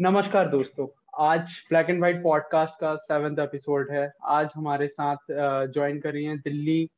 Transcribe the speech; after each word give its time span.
नमस्कार 0.00 0.48
दोस्तों 0.48 0.86
आज 1.24 1.40
ब्लैक 1.40 1.90
एंड 1.90 1.98
व्हाइट 1.98 2.22
पॉडकास्ट 2.22 2.72
का 2.80 2.96
सेवेंथ 2.96 3.38
एपिसोड 3.38 3.90
है। 3.90 4.12
आज 4.22 4.48
हमारे 4.54 4.88
साथ 4.88 5.16
ज्वाइन 5.66 6.00
कर 6.00 6.12
रही 6.12 6.24
हैं 6.24 6.38
दिल्ली 6.38 6.90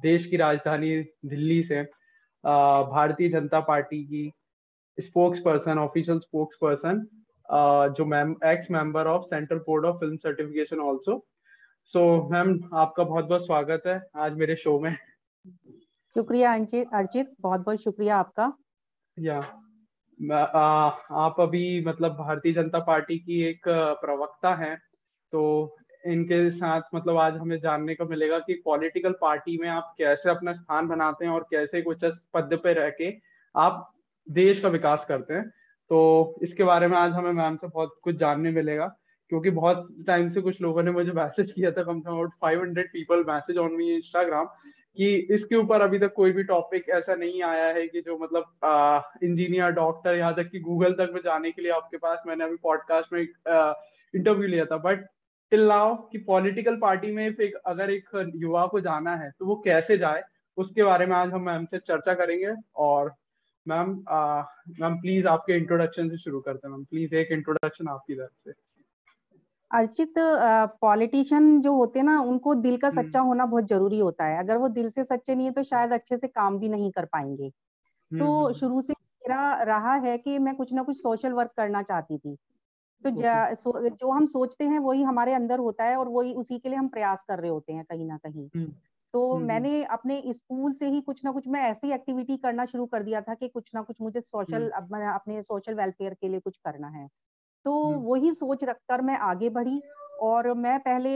देश 0.00 0.26
की 0.26 0.36
राजधानी 0.36 1.00
दिल्ली 1.26 1.62
से 1.62 1.82
भारतीय 2.90 3.28
जनता 3.28 3.60
पार्टी 3.60 4.04
की 4.04 4.32
spokes 5.00 5.40
person 5.40 5.78
official 5.78 6.18
spokes 6.18 6.56
person 6.56 7.06
जो 7.92 8.04
ma'am 8.04 8.36
ex 8.44 8.70
member 8.70 9.06
of 9.06 9.22
central 9.22 9.58
board 9.58 9.84
of 9.84 9.96
film 9.96 10.16
certification 10.16 10.80
also 10.80 11.26
so 11.86 12.28
ma'am 12.28 12.60
आपका 12.74 13.04
बहुत 13.04 13.24
बहुत 13.24 13.46
स्वागत 13.46 13.82
है 13.86 14.06
आज 14.16 14.34
मेरे 14.34 14.56
शो 14.56 14.80
में। 14.80 14.96
शुक्रिया 16.14 16.52
अर्जित 16.98 17.30
बहुत 17.40 17.60
बहुत 17.60 17.78
शुक्रिया 17.78 18.16
आपका। 18.16 18.52
या। 19.18 19.38
आ, 19.38 19.63
आप 20.20 21.36
अभी 21.40 21.84
मतलब 21.84 22.12
भारतीय 22.16 22.52
जनता 22.52 22.78
पार्टी 22.78 23.18
की 23.18 23.42
एक 23.42 23.68
प्रवक्ता 24.00 24.54
हैं 24.54 24.76
तो 25.32 25.76
इनके 26.06 26.50
साथ 26.50 26.82
मतलब 26.94 27.16
आज 27.16 27.36
हमें 27.36 27.58
जानने 27.60 27.94
को 27.94 28.04
मिलेगा 28.04 28.38
कि 28.38 28.54
पॉलिटिकल 28.64 29.12
पार्टी 29.20 29.56
में 29.58 29.68
आप 29.68 29.94
कैसे 29.98 30.30
अपना 30.30 30.52
स्थान 30.52 30.88
बनाते 30.88 31.24
हैं 31.24 31.32
और 31.32 31.46
कैसे 31.50 31.82
कुछ 31.82 32.04
पद 32.34 32.58
पे 32.64 32.72
रह 32.72 32.90
के 32.90 33.12
आप 33.54 33.90
देश 34.26 34.60
का 34.60 34.68
विकास 34.68 35.04
करते 35.08 35.34
हैं। 35.34 35.48
तो 35.90 36.38
इसके 36.42 36.64
बारे 36.64 36.86
में 36.88 36.96
आज 36.98 37.12
हमें 37.12 37.32
मैम 37.32 37.56
से 37.56 37.66
बहुत 37.66 37.98
कुछ 38.02 38.16
जानने 38.16 38.50
मिलेगा, 38.50 38.86
क्योंकि 39.30 39.50
बहुत 39.50 39.88
टाइम 40.06 40.32
से 40.32 40.40
कुछ 40.40 40.60
लोगों 40.60 40.82
ने 40.82 40.90
मुझे 40.90 41.12
मैसेज 41.22 41.52
किया 41.52 41.70
था, 41.70 41.82
कम 41.82 42.00
से 42.00 42.10
कम 42.10 42.28
five 42.42 42.60
hundred 42.60 42.88
people 42.92 43.24
message 43.28 43.58
on 43.58 43.72
me 43.72 43.90
Instagram 43.94 44.48
कि 44.96 45.14
इसके 45.34 45.56
ऊपर 45.56 45.80
अभी 45.80 45.98
तक 45.98 46.12
कोई 46.14 46.32
भी 46.32 46.42
टॉपिक 46.44 46.88
ऐसा 46.88 47.14
नहीं 47.14 47.42
आया 47.42 47.66
है 47.74 47.86
कि 47.88 48.00
जो 48.00 48.18
मतलब 48.18 49.10
इंजीनियर 49.24 49.70
डॉक्टर 49.72 50.14
यहाँ 50.14 50.34
तक 50.34 50.50
कि 50.50 50.60
गूगल 50.60 50.92
तक 50.92 51.10
में 51.14 51.20
जाने 51.24 51.50
के 51.50 51.62
लिए 51.62 51.72
आपके 51.72 51.96
पास 51.96 52.22
मैंने 52.26 52.44
अभी 52.44 52.56
पॉडकास्ट 52.62 53.12
में 53.12 53.20
इंटरव्यू 53.20 54.48
लिया 54.48 54.64
था। 54.64 54.76
बट 54.78 55.04
टिल 55.52 55.66
नाउ 55.68 55.94
कि 56.12 56.18
पॉलिटिकल 56.26 56.76
पार्टी 56.76 57.10
में 57.12 57.26
एक 57.26 57.54
अगर 57.66 57.90
एक 57.90 58.08
युवा 58.36 58.66
को 58.66 58.80
जाना 58.80 59.16
है 59.16 59.30
तो 59.30 59.46
वो 59.46 59.56
कैसे 59.64 59.98
जाए, 59.98 60.22
उसके 60.56 60.84
बारे 60.84 61.06
में 61.06 61.16
आज 61.16 61.30
हम 61.32 61.42
मैम 61.46 61.64
से 61.64 61.78
चर्चा 61.78 62.14
करेंगे। 62.14 62.54
और 62.76 63.14
मैम 63.66 63.90
मैम 64.80 65.00
प्लीज़ 65.00 65.26
आपके 65.26 65.56
इंट्रोडक्शन 65.56 66.08
से 66.10 66.18
शुरू 66.18 66.40
करते 66.40 66.66
हैं। 66.68 66.74
मैम 66.74 66.84
प्लीज़ 66.84 67.14
एक 67.14 67.32
इंट्रोडक्शन 67.32 67.88
आपकी 67.88 68.14
तरफ़ 68.14 68.50
से। 68.50 68.52
अर्चित 69.74 70.14
पॉलिटिशियन 70.80 71.60
जो 71.60 71.74
होते 71.74 71.98
हैं 71.98 72.06
ना 72.06 72.20
उनको 72.22 72.54
दिल 72.56 72.76
का 72.76 72.90
सच्चा 72.90 73.18
हम्म। 73.18 73.28
होना 73.28 73.46
बहुत 73.46 73.64
ज़रूरी 73.64 73.98
होता 73.98 74.24
है। 74.24 74.38
अगर 74.38 74.56
वो 74.56 74.68
दिल 74.70 74.88
से 74.90 75.04
सच्चे 75.04 75.34
नहीं 75.34 75.46
है 75.46 75.52
तो 75.52 75.62
शायद 75.62 75.92
अच्छे 75.92 76.16
से 76.18 76.28
काम 76.28 76.58
भी 76.58 76.68
नहीं 76.68 76.90
कर 76.92 77.04
पाएँगे। 77.04 77.52
हम्म, 78.10 78.20
तो 78.20 78.26
हम्म, 78.44 78.52
शुरू 78.52 78.80
से 78.82 78.92
मेरा 78.92 79.62
रहा 79.64 79.94
है 79.96 80.18
कि 80.18 80.38
मैं 80.38 80.54
कुछ 80.56 80.72
ना 80.74 80.82
कुछ 80.82 80.96
सोशल 80.98 81.32
वर्क 81.32 81.52
करना 81.56 81.82
चाहती 81.82 82.18
थी। 82.18 82.36
तो 83.04 83.10
जो 83.90 84.10
हम 84.10 84.26
सोचते 84.26 84.64
हैं 84.64 84.78
वही 84.78 85.02
हमारे 85.02 85.34
अंदर 85.34 85.58
होता 85.58 85.84
है 85.84 85.96
और 85.96 86.08
वही 86.08 86.34
उसी 86.34 86.58
के 86.58 86.68
लिए 86.68 86.78
हम 86.78 86.88
प्रयास 86.88 87.24
कर 87.28 87.38
रहे 87.40 87.50
होते 87.50 87.72
हैं 87.72 87.84
कहीं 87.84 88.06
ना 88.06 88.16
कहीं। 88.16 88.48
तो 89.14 89.38
मैंने 89.40 89.84
अपने 89.84 90.22
स्कूल 90.32 90.72
से 90.72 90.88
ही 90.88 91.00
कुछ 91.00 91.24
ना 91.24 91.32
कुछ 91.32 91.48
मैं 91.48 91.62
ऐसी 91.62 91.92
एक्टिविटी 91.92 92.36
करना 92.36 92.66
शुरू 92.66 92.86
कर 92.86 93.02
दिया 93.02 93.20
था 93.20 93.34
कि 93.34 93.48
कुछ 93.48 93.70
ना 93.74 93.82
कुछ 93.82 94.00
मुझे 94.00 94.20
सोशल 94.20 94.68
अपने 94.70 95.42
सोशल 95.42 95.74
वेलफेयर 95.74 96.14
के 96.14 96.28
लिए 96.28 96.40
कुछ 96.40 96.56
करना 96.58 96.88
है। 96.88 97.08
तो 97.66 97.72
वही 98.00 98.32
सोच 98.32 98.64
रखकर 98.64 99.00
मैं 99.02 99.16
आगे 99.22 99.48
बढ़ी 99.50 99.82
और 100.20 100.52
मैं 100.56 100.78
पहले 100.80 101.12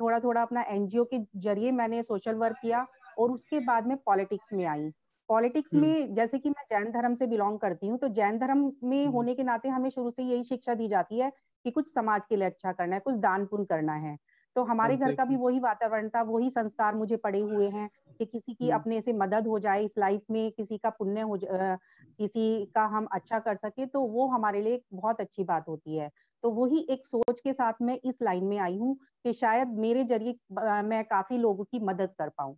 थोड़ा 0.00 0.18
थोड़ा 0.20 0.42
अपना 0.42 0.62
एनजीओ 0.68 1.04
के 1.04 1.18
ज़रिए 1.40 1.70
मैंने 1.72 2.02
सोशल 2.02 2.34
वर्क 2.36 2.56
किया 2.58 2.86
और 3.16 3.30
उसके 3.32 3.60
बाद 3.62 3.86
में 3.86 3.96
पॉलिटिक्स 3.98 4.52
में 4.52 4.64
आई। 4.66 4.90
पॉलिटिक्स 5.28 5.74
में 5.74 6.14
जैसे 6.14 6.38
कि 6.38 6.48
मैं 6.50 6.64
जैन 6.70 6.90
धर्म 6.92 7.14
से 7.14 7.26
बिलोंग 7.26 7.58
करती 7.60 7.86
हूँ 7.86 7.98
तो 7.98 8.08
जैन 8.10 8.38
धर्म 8.38 8.72
में 8.84 9.06
होने 9.08 9.34
के 9.34 9.42
नाते 9.42 9.68
हमें 9.68 9.88
शुरू 9.90 10.10
से 10.10 10.22
यही 10.22 10.44
शिक्षा 10.44 10.74
दी 10.74 10.88
जाती 10.88 11.18
है 11.18 11.30
कि 11.64 11.70
कुछ 11.70 11.92
समाज 11.94 12.22
के 12.28 12.36
लिए 12.36 12.46
अच्छा 12.46 12.72
करना 12.72 12.94
है 12.96 13.00
कुछ 13.00 13.14
दान 13.18 13.44
पुण्य 13.46 13.64
करना 13.66 13.94
है। 13.96 14.16
तो 14.56 14.62
हमारे 14.64 14.96
घर 14.96 15.12
का 15.12 15.24
भी 15.24 15.36
वही 15.36 15.58
वातावरण 15.60 16.08
था 16.08 16.22
वही 16.24 16.50
संस्कार 16.50 16.94
मुझे 16.94 17.16
पड़े 17.18 17.40
हुए 17.40 17.68
हैं। 17.70 17.88
कि 18.18 18.24
किसी 18.26 18.54
की 18.54 18.70
अपने 18.72 19.00
से 19.00 19.12
मदद 19.14 19.46
हो 19.46 19.58
जाए 19.60 19.84
इस 19.84 19.94
लाइफ 19.98 20.22
में 20.30 20.50
किसी 20.52 20.78
का 20.78 20.90
पुण्य 20.92 21.20
हो 21.22 21.36
किसी 22.18 22.64
का 22.74 22.84
हम 22.88 23.06
अच्छा 23.12 23.38
कर 23.40 23.56
सके 23.56 23.86
तो 23.86 24.00
वो 24.08 24.26
हमारे 24.28 24.60
लिए 24.62 24.82
बहुत 24.94 25.20
अच्छी 25.20 25.44
बात 25.44 25.68
होती 25.68 25.96
है। 25.96 26.10
तो 26.44 26.50
वही 26.52 26.86
एक 26.90 27.06
सोच 27.06 27.40
के 27.40 27.52
साथ 27.52 27.82
मैं 27.82 27.98
इस 28.04 28.22
लाइन 28.22 28.44
में 28.44 28.58
आई 28.58 28.76
हूँ 28.78 28.94
कि 29.24 29.32
शायद 29.34 29.68
मेरे 29.78 30.04
ज़रिए 30.04 30.38
मैं 30.84 31.04
काफ़ी 31.06 31.38
लोगों 31.38 31.64
की 31.64 31.78
मदद 31.82 32.14
कर 32.18 32.28
पाऊँ। 32.28 32.56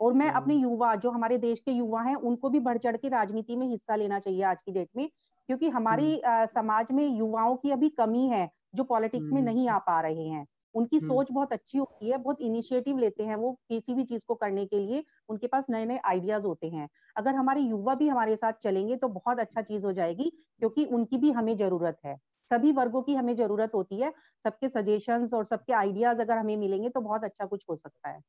और 0.00 0.12
मैं 0.14 0.30
अपने 0.32 0.54
युवा 0.54 0.94
जो 0.96 1.10
हमारे 1.10 1.38
देश 1.38 1.60
के 1.60 1.70
युवा 1.72 2.02
हैं 2.02 2.14
उनको 2.16 2.50
भी 2.50 2.60
बढ़ 2.60 2.78
चढ़ 2.78 2.96
के 2.96 3.08
राजनीति 3.08 3.56
में 3.56 3.66
हिस्सा 3.68 3.96
लेना 3.96 4.18
चाहिए 4.20 4.42
आज 4.44 4.58
की 4.62 4.72
डेट 4.72 4.88
में 4.96 5.08
क्योंकि 5.48 5.68
हमारी 5.70 6.20
समाज 6.26 6.92
में 6.92 7.06
युवाओं 7.08 7.56
की 7.58 7.70
अभी 7.70 7.88
कमी 7.98 8.26
है 8.28 8.48
जो 8.74 8.84
पॉलिटिक्स 8.86 9.32
में 9.32 9.42
नहीं 9.42 9.68
आ 9.68 9.78
पा 9.80 10.00
रहे 10.00 10.26
हैं। 10.26 10.44
उनकी 10.74 11.00
सोच 11.00 11.30
बहुत 11.32 11.52
अच्छी 11.52 11.78
होती 11.78 12.10
है 12.10 12.18
बहुत 12.18 12.40
इनिशिएटिव 12.42 12.98
लेते 12.98 13.24
हैं 13.24 13.36
वो 13.36 13.52
किसी 13.68 13.94
भी 13.94 14.04
चीज़ 14.04 14.24
को 14.26 14.34
करने 14.36 14.64
के 14.66 14.78
लिए 14.80 15.04
उनके 15.28 15.46
पास 15.46 15.66
नए 15.70 15.84
नए 15.86 15.98
आइडियाज़ 16.06 16.46
होते 16.46 16.68
हैं। 16.68 16.88
अगर 17.16 17.34
हमारे 17.34 17.60
युवा 17.62 17.94
भी 17.96 18.08
हमारे 18.08 18.36
साथ 18.36 18.52
चलेंगे 18.62 18.96
तो 18.96 19.08
बहुत 19.10 19.40
अच्छा 19.40 19.62
चीज़ 19.62 19.86
हो 19.86 19.92
जाएगी 19.92 20.30
क्योंकि 20.60 20.84
उनकी 20.90 21.18
भी 21.18 21.30
हमें 21.32 21.56
ज़रूरत 21.56 21.98
है। 22.04 22.16
सभी 22.50 22.72
वर्गों 22.72 23.02
की 23.02 23.14
हमें 23.14 23.34
ज़रूरत 23.36 23.74
होती 23.74 24.00
है 24.00 24.12
सबके 24.44 24.68
सजेशंस 24.70 25.34
और 25.34 25.44
सबके 25.46 25.72
आइडियाज़ 25.74 26.20
अगर 26.20 26.38
हमें 26.38 26.56
मिलेंगे 26.58 26.88
तो 26.90 27.00
बहुत 27.02 27.24
अच्छा 27.24 27.46
कुछ 27.46 27.64
हो 27.68 27.76
सकता 27.76 28.10
है। 28.10 28.20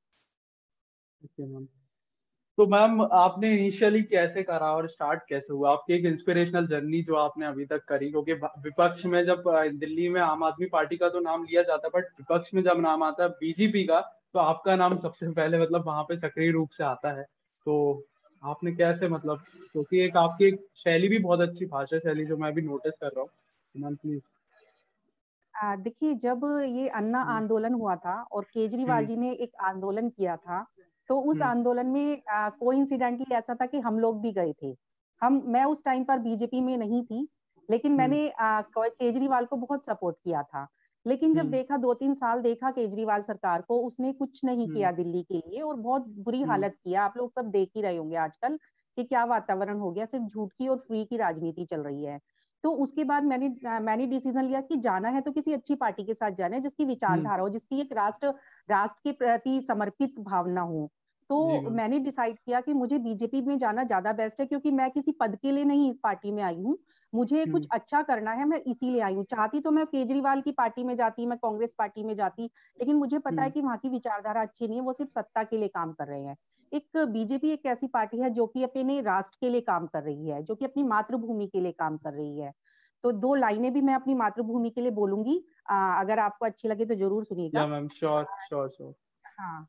तो 2.59 2.65
मैम 2.67 3.01
आपने 3.03 3.49
इनिशियली 3.51 4.01
कैसे 4.03 4.41
करा 4.43 4.71
और 4.71 4.87
स्टार्ट 4.87 5.19
कैसे 5.27 5.53
हुआ 5.53 5.71
आपकी 5.71 5.93
एक 5.93 6.05
इंस्पिरेशनल 6.05 6.65
जर्नी 6.67 7.01
जो 7.01 7.15
आपने 7.15 7.45
अभी 7.45 7.65
तक 7.65 7.83
करी 7.89 8.09
क्योंकि 8.09 8.33
विपक्ष 8.63 9.05
में 9.05 9.23
जब 9.25 9.43
दिल्ली 9.75 10.07
में 10.09 10.19
आम 10.21 10.43
आदमी 10.43 10.65
पार्टी 10.67 10.97
का 10.97 11.09
तो 11.09 11.19
नाम 11.19 11.43
लिया 11.43 11.61
जाता 11.63 11.87
है 11.87 11.91
बट 11.91 12.09
विपक्ष 12.17 12.53
में 12.53 12.61
जब 12.63 12.81
नाम 12.81 13.03
आता 13.03 13.23
है 13.23 13.29
बीजेपी 13.37 13.83
का 13.83 13.99
तो 14.33 14.39
आपका 14.39 14.75
नाम 14.75 14.97
सबसे 14.97 15.31
पहले 15.31 15.59
मतलब 15.59 15.85
वहाँ 15.85 16.03
पे 16.03 16.17
सक्रिय 16.17 16.51
रूप 16.51 16.69
से 16.71 16.83
आता 16.83 17.11
है 17.11 17.23
तो 17.65 17.75
आपने 18.43 18.71
कैसे 18.73 19.07
मतलब 19.09 19.45
क्योंकि 19.63 20.01
एक 20.01 20.17
आपकी 20.17 20.45
एक 20.45 20.59
शैली 20.77 21.07
भी 21.07 21.19
बहुत 21.19 21.41
अच्छी 21.41 21.65
भाषा 21.67 21.99
शैली 21.99 22.25
जो 22.25 22.37
मैं 22.37 22.49
अभी 22.51 22.61
नोटिस 22.63 22.93
कर 22.95 23.07
रहा 23.07 23.21
हूँ 23.21 23.29
मैम 23.75 23.95
प्लीज़ 23.95 24.21
देखिए 25.77 26.13
जब 26.17 26.43
ये 26.67 26.87
अन्ना 26.89 27.21
हम्म। 27.21 27.31
आंदोलन 27.33 27.73
हुआ 27.75 27.95
था 27.97 28.21
और 28.23 28.43
केजरीवाल 28.45 28.97
हम्म। 28.97 29.07
जी 29.07 29.15
ने 29.17 29.31
एक 29.37 29.55
आंदोलन 29.63 30.09
किया 30.09 30.35
था 30.37 30.65
तो 31.09 31.19
उस 31.21 31.41
हम्म। 31.41 31.49
आंदोलन 31.51 31.87
में 31.87 32.21
को 32.29 32.73
इंसिडेंटली 32.73 33.35
ऐसा 33.35 33.55
था 33.55 33.65
कि 33.65 33.79
हम 33.79 33.99
लोग 33.99 34.21
भी 34.21 34.31
गए 34.31 34.53
थे। 34.63 34.75
हम 35.21 35.41
मैं 35.47 35.63
उस 35.65 35.83
टाइम 35.85 36.03
पर 36.03 36.19
बीजेपी 36.19 36.61
में 36.61 36.77
नहीं 36.77 37.03
थी 37.05 37.27
लेकिन 37.69 37.91
हम्म। 37.91 38.01
मैंने 38.01 38.31
केजरीवाल 38.39 39.45
को 39.45 39.55
बहुत 39.57 39.85
सपोर्ट 39.85 40.17
किया 40.23 40.43
था। 40.43 40.67
लेकिन 41.05 41.33
जब 41.33 41.39
हम्म। 41.39 41.51
देखा 41.51 41.77
दो 41.77 41.93
तीन 41.93 42.13
साल 42.13 42.41
देखा 42.41 42.71
केजरीवाल 42.71 43.21
सरकार 43.21 43.61
को 43.61 43.79
उसने 43.87 44.11
कुछ 44.13 44.43
नहीं 44.45 44.67
किया 44.69 44.91
दिल्ली 44.91 45.21
के 45.23 45.37
लिए 45.37 45.61
और 45.61 45.75
बहुत 45.77 46.07
बुरी 46.19 46.41
हालत 46.43 46.75
किया। 46.83 47.03
आप 47.03 47.13
लोग 47.17 47.31
सब 47.31 47.49
देख 47.51 47.69
ही 47.75 47.81
रहे 47.81 47.97
होंगे 47.97 48.15
आजकल 48.17 48.57
कि 48.97 49.03
क्या 49.03 49.23
वातावरण 49.25 49.79
हो 49.79 49.91
गया। 49.91 50.05
सिर्फ़ 50.05 50.25
झूठ 50.25 50.53
की 50.53 50.67
और 50.67 50.77
फ्री 50.87 51.03
की 51.05 51.17
राजनीति 51.17 51.65
चल 51.65 51.81
रही 51.83 52.03
है। 52.03 52.19
तो 52.63 52.71
उसके 52.77 53.03
बाद 53.05 53.23
मैंने 53.25 53.49
मैंने 53.81 54.05
डिसीज़न 54.07 54.43
लिया 54.43 54.61
कि 54.63 54.75
जाना 54.79 55.09
है 55.09 55.21
तो 55.21 55.31
किसी 55.31 55.53
अच्छी 55.53 55.75
पार्टी 55.77 56.03
के 56.05 56.13
साथ 56.13 56.31
जाना 56.33 56.55
है 56.55 56.61
जिसकी 56.61 56.85
विचारधारा 56.85 57.41
हो 57.41 57.49
जिसकी 57.49 57.79
एक 57.81 57.93
राष्ट्र 57.93 58.33
राष्ट्र 58.69 58.99
के 59.03 59.11
प्रति 59.15 59.59
समर्पित 59.63 60.19
भावना 60.21 60.61
हो। 60.63 60.89
तो 61.29 61.69
मैंने 61.71 61.99
डिसाइड 61.99 62.37
किया 62.37 62.59
कि 62.61 62.73
मुझे 62.73 62.97
बीजेपी 62.99 63.41
में 63.43 63.57
जाना 63.57 63.83
ज़्यादा 63.83 64.11
बेस्ट 64.13 64.39
है 64.39 64.45
क्योंकि 64.47 64.71
मैं 64.71 64.89
किसी 64.91 65.11
पद 65.13 65.35
के 65.37 65.51
लिए 65.51 65.63
नहीं 65.65 65.89
इस 65.89 65.97
पार्टी 66.03 66.31
में 66.31 66.41
आई 66.43 66.55
हूँ। 66.57 66.77
मुझे 67.13 67.45
कुछ 67.47 67.67
अच्छा 67.71 68.01
करना 68.03 68.31
है 68.33 68.45
मैं 68.45 68.61
इसीलिए 68.63 69.01
आई 69.01 69.13
हूँ। 69.15 69.23
चाहती 69.27 69.59
तो 69.61 69.71
मैं 69.71 69.85
केजरीवाल 69.87 70.41
की 70.41 70.51
पार्टी 70.53 70.83
में 70.83 70.95
जाती 70.95 71.25
मैं 71.25 71.37
कांग्रेस 71.39 71.75
पार्टी 71.77 72.03
में 72.03 72.13
जाती 72.15 72.43
लेकिन 72.45 72.95
मुझे 72.97 73.19
पता 73.21 73.43
है 73.43 73.49
कि 73.49 73.61
वहाँ 73.61 73.77
की 73.77 73.89
विचारधारा 73.89 74.41
अच्छी 74.41 74.67
नहीं 74.67 74.77
है 74.77 74.83
वो 74.83 74.93
सिर्फ़ 74.93 75.11
सत्ता 75.11 75.43
के 75.45 75.57
लिए 75.57 75.67
काम 75.69 75.93
कर 75.93 76.07
रहे 76.07 76.21
हैं। 76.21 76.35
एक 76.73 76.97
बीजेपी 77.09 77.49
एक 77.49 77.65
ऐसी 77.65 77.87
पार्टी 77.87 78.17
है 78.17 78.29
जो 78.29 78.45
कि 78.47 78.63
अपने 78.63 78.99
राष्ट्र 79.01 79.37
के 79.41 79.49
लिए 79.49 79.61
काम 79.61 79.85
कर 79.87 80.03
रही 80.03 80.29
है 80.29 80.41
जो 80.43 80.55
कि 80.55 80.65
अपनी 80.65 80.83
मातृभूमि 80.83 81.47
के 81.47 81.61
लिए 81.61 81.71
काम 81.71 81.97
कर 81.97 82.13
रही 82.13 82.39
है। 82.39 82.51
तो 83.03 83.11
दो 83.11 83.33
लाइनें 83.35 83.71
भी 83.73 83.81
मैं 83.81 83.93
अपनी 83.95 84.13
मातृभूमि 84.13 84.69
के 84.69 84.81
लिए 84.81 84.91
बोलूँगी। 84.91 85.43
आ, 85.69 85.99
अगर 86.01 86.19
आपको 86.19 86.45
अच्छी 86.45 86.67
लगे 86.67 86.85
तो 86.85 86.95
ज़रूर 86.95 87.23
सुनिएगा। 87.23 87.59
हाँ। 89.25 89.67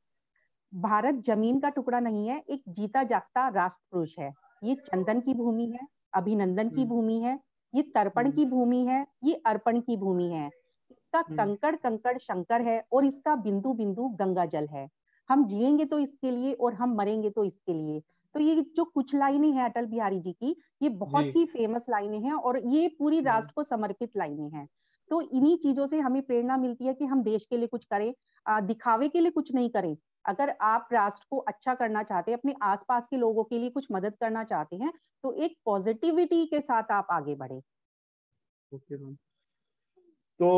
भारत 0.72 1.14
ज़मीन 1.14 1.60
का 1.60 1.68
टुकड़ा 1.68 2.00
नहीं 2.00 2.26
है 2.28 2.42
एक 2.50 2.62
जीता 2.68 3.02
जागता 3.02 3.48
राष्ट्र 3.48 3.82
पुरुष 3.92 4.18
है। 4.18 4.32
ये 4.64 4.74
चंदन 4.74 5.20
की 5.20 5.34
भूमि 5.34 5.66
है 5.66 5.86
अभिनंदन 6.14 6.68
की 6.68 6.80
हम्म। 6.80 6.90
भूमि 6.90 7.20
है 7.20 7.38
ये 7.74 7.82
तर्पण 7.94 8.26
हम्म। 8.26 8.36
की 8.36 8.44
भूमि 8.44 8.84
है 8.86 9.06
ये 9.24 9.34
अर्पण 9.46 9.80
की 9.80 9.96
भूमि 9.96 10.26
है। 10.26 10.46
इसका 10.90 11.18
हम्म। 11.18 11.36
कंकड़ 11.36 11.74
कंकड़ 11.76 12.16
शंकर 12.18 12.62
है 12.62 12.82
और 12.92 13.04
इसका 13.04 13.34
बिंदु 13.36 13.72
बिंदु 13.72 14.08
गंगा 14.20 14.44
जल 14.46 14.66
है। 14.66 14.88
हम 15.30 15.44
जिएँगे 15.46 15.84
तो 15.86 15.98
इसके 15.98 16.30
लिए 16.30 16.52
और 16.54 16.74
हम 16.74 16.94
मरेंगे 16.96 17.30
तो 17.30 17.44
इसके 17.44 17.72
लिए। 17.74 18.00
तो 18.34 18.40
ये 18.40 18.54
जो 18.76 18.84
कुछ 18.86 19.14
लाइनें 19.14 19.50
हैं 19.52 19.64
अटल 19.64 19.86
बिहारी 19.86 20.18
जी 20.20 20.32
की 20.34 20.56
ये 20.82 20.88
बहुत 20.98 21.34
ही 21.36 21.44
फ़ेमस 21.46 21.86
लाइनें 21.90 22.18
हैं 22.20 22.32
और 22.34 22.58
ये 22.66 22.88
पूरी 22.98 23.20
राष्ट्र 23.22 23.52
को 23.56 23.62
समर्पित 23.64 24.16
लाइनें 24.16 24.48
हैं। 24.50 24.66
तो 25.10 25.20
इन्हीं 25.22 25.56
चीज़ों 25.58 25.86
से 25.86 25.98
हमें 26.00 26.22
प्रेरणा 26.22 26.56
मिलती 26.56 26.86
है 26.86 26.94
कि 26.94 27.04
हम 27.06 27.22
देश 27.22 27.46
के 27.46 27.56
लिए 27.56 27.66
कुछ 27.68 27.84
करें 27.86 28.12
दिखावे 28.66 29.08
के 29.08 29.20
लिए 29.20 29.30
कुछ 29.30 29.52
नहीं 29.54 29.70
करें। 29.70 29.96
अगर 30.24 30.54
आप 30.62 30.88
राष्ट्र 30.92 31.26
को 31.30 31.38
अच्छा 31.40 31.74
करना 31.74 32.02
चाहते 32.04 32.30
हैं 32.30 32.38
अपने 32.38 32.54
आसपास 32.64 33.08
के 33.08 33.16
लोगों 33.16 33.44
के 33.44 33.58
लिए 33.58 33.70
कुछ 33.70 33.86
मदद 33.92 34.16
करना 34.20 34.44
चाहते 34.44 34.76
हैं 34.76 34.92
तो 35.24 35.32
एक 35.34 35.56
पॉजिटिविटी 35.66 36.44
के 36.46 36.60
साथ 36.60 36.92
आप 36.92 37.06
आगे 37.12 37.34
बढ़े। 37.36 37.60
Okay 38.72 38.96
ma'am. 38.96 39.16
तो 40.40 40.48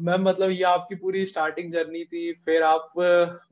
मैम 0.00 0.22
मतलब 0.22 0.50
ये 0.50 0.62
आपकी 0.62 0.94
पूरी 0.94 1.24
स्टार्टिंग 1.26 1.72
जर्नी 1.72 2.04
थी, 2.04 2.32
फिर 2.44 2.62
आप 2.62 2.92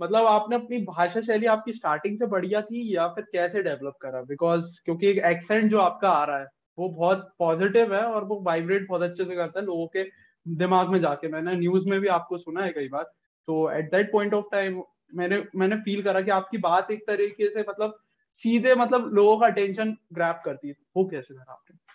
मतलब 0.02 0.26
आपने 0.26 0.56
अपनी 0.56 0.78
भाषा 0.84 1.20
शैली 1.20 1.46
आपकी 1.46 1.72
स्टार्टिंग 1.72 2.18
से 2.18 2.26
बढ़िया 2.26 2.60
थी 2.62 2.96
या 2.96 3.06
फिर 3.08 3.24
कैसे 3.32 3.62
डेवलप 3.62 3.96
करा? 4.02 4.20
बिकॉज़ 4.22 4.64
क्योंकि 4.84 5.06
एक 5.06 5.18
एक्सेंट 5.18 5.70
जो 5.70 5.78
आपका 5.78 6.10
आ 6.10 6.24
रहा 6.24 6.38
है, 6.38 6.46
वो 6.78 6.88
बहुत 6.88 7.28
पॉजिटिव 7.38 7.94
है 7.94 8.02
और 8.02 8.24
वो 8.24 8.40
वाइब्रेट 8.42 8.88
बहुत 8.88 9.02
अच्छे 9.02 9.24
से 9.24 9.36
करता 9.36 9.60
है 9.60 9.66
लोगों 9.66 9.86
के 9.86 10.04
दिमाग 10.46 10.88
में 10.88 11.00
जाके। 11.00 11.28
मैंने 11.28 11.54
न्यूज़ 11.54 11.88
में 11.88 12.00
भी 12.00 12.08
आपको 12.08 12.38
सुना 12.38 12.64
है 12.64 12.72
कई 12.72 12.88
बार। 12.88 13.04
तो 13.48 13.70
at 13.70 13.90
that 13.90 14.12
point 14.12 14.34
of 14.34 14.46
time 14.52 14.82
मैंने 15.14 15.42
मैंने 15.56 15.76
फील 15.76 16.02
करा 16.02 16.20
कि 16.20 16.30
आपकी 16.30 16.58
बात 16.58 16.90
एक 16.90 17.06
तरीके 17.06 17.48
से 17.48 17.64
मतलब 17.68 17.98
सीधे 18.44 18.74
मतलब 18.74 19.14
लोगों 19.14 19.38
का 19.38 19.46
अटेंशन 19.46 19.96
ग्रैप 20.12 20.42
करती 20.44 20.68
है। 20.68 20.74
वो 20.96 21.04
कैसे 21.04 21.34
करा 21.34 21.52
आपने 21.52 21.89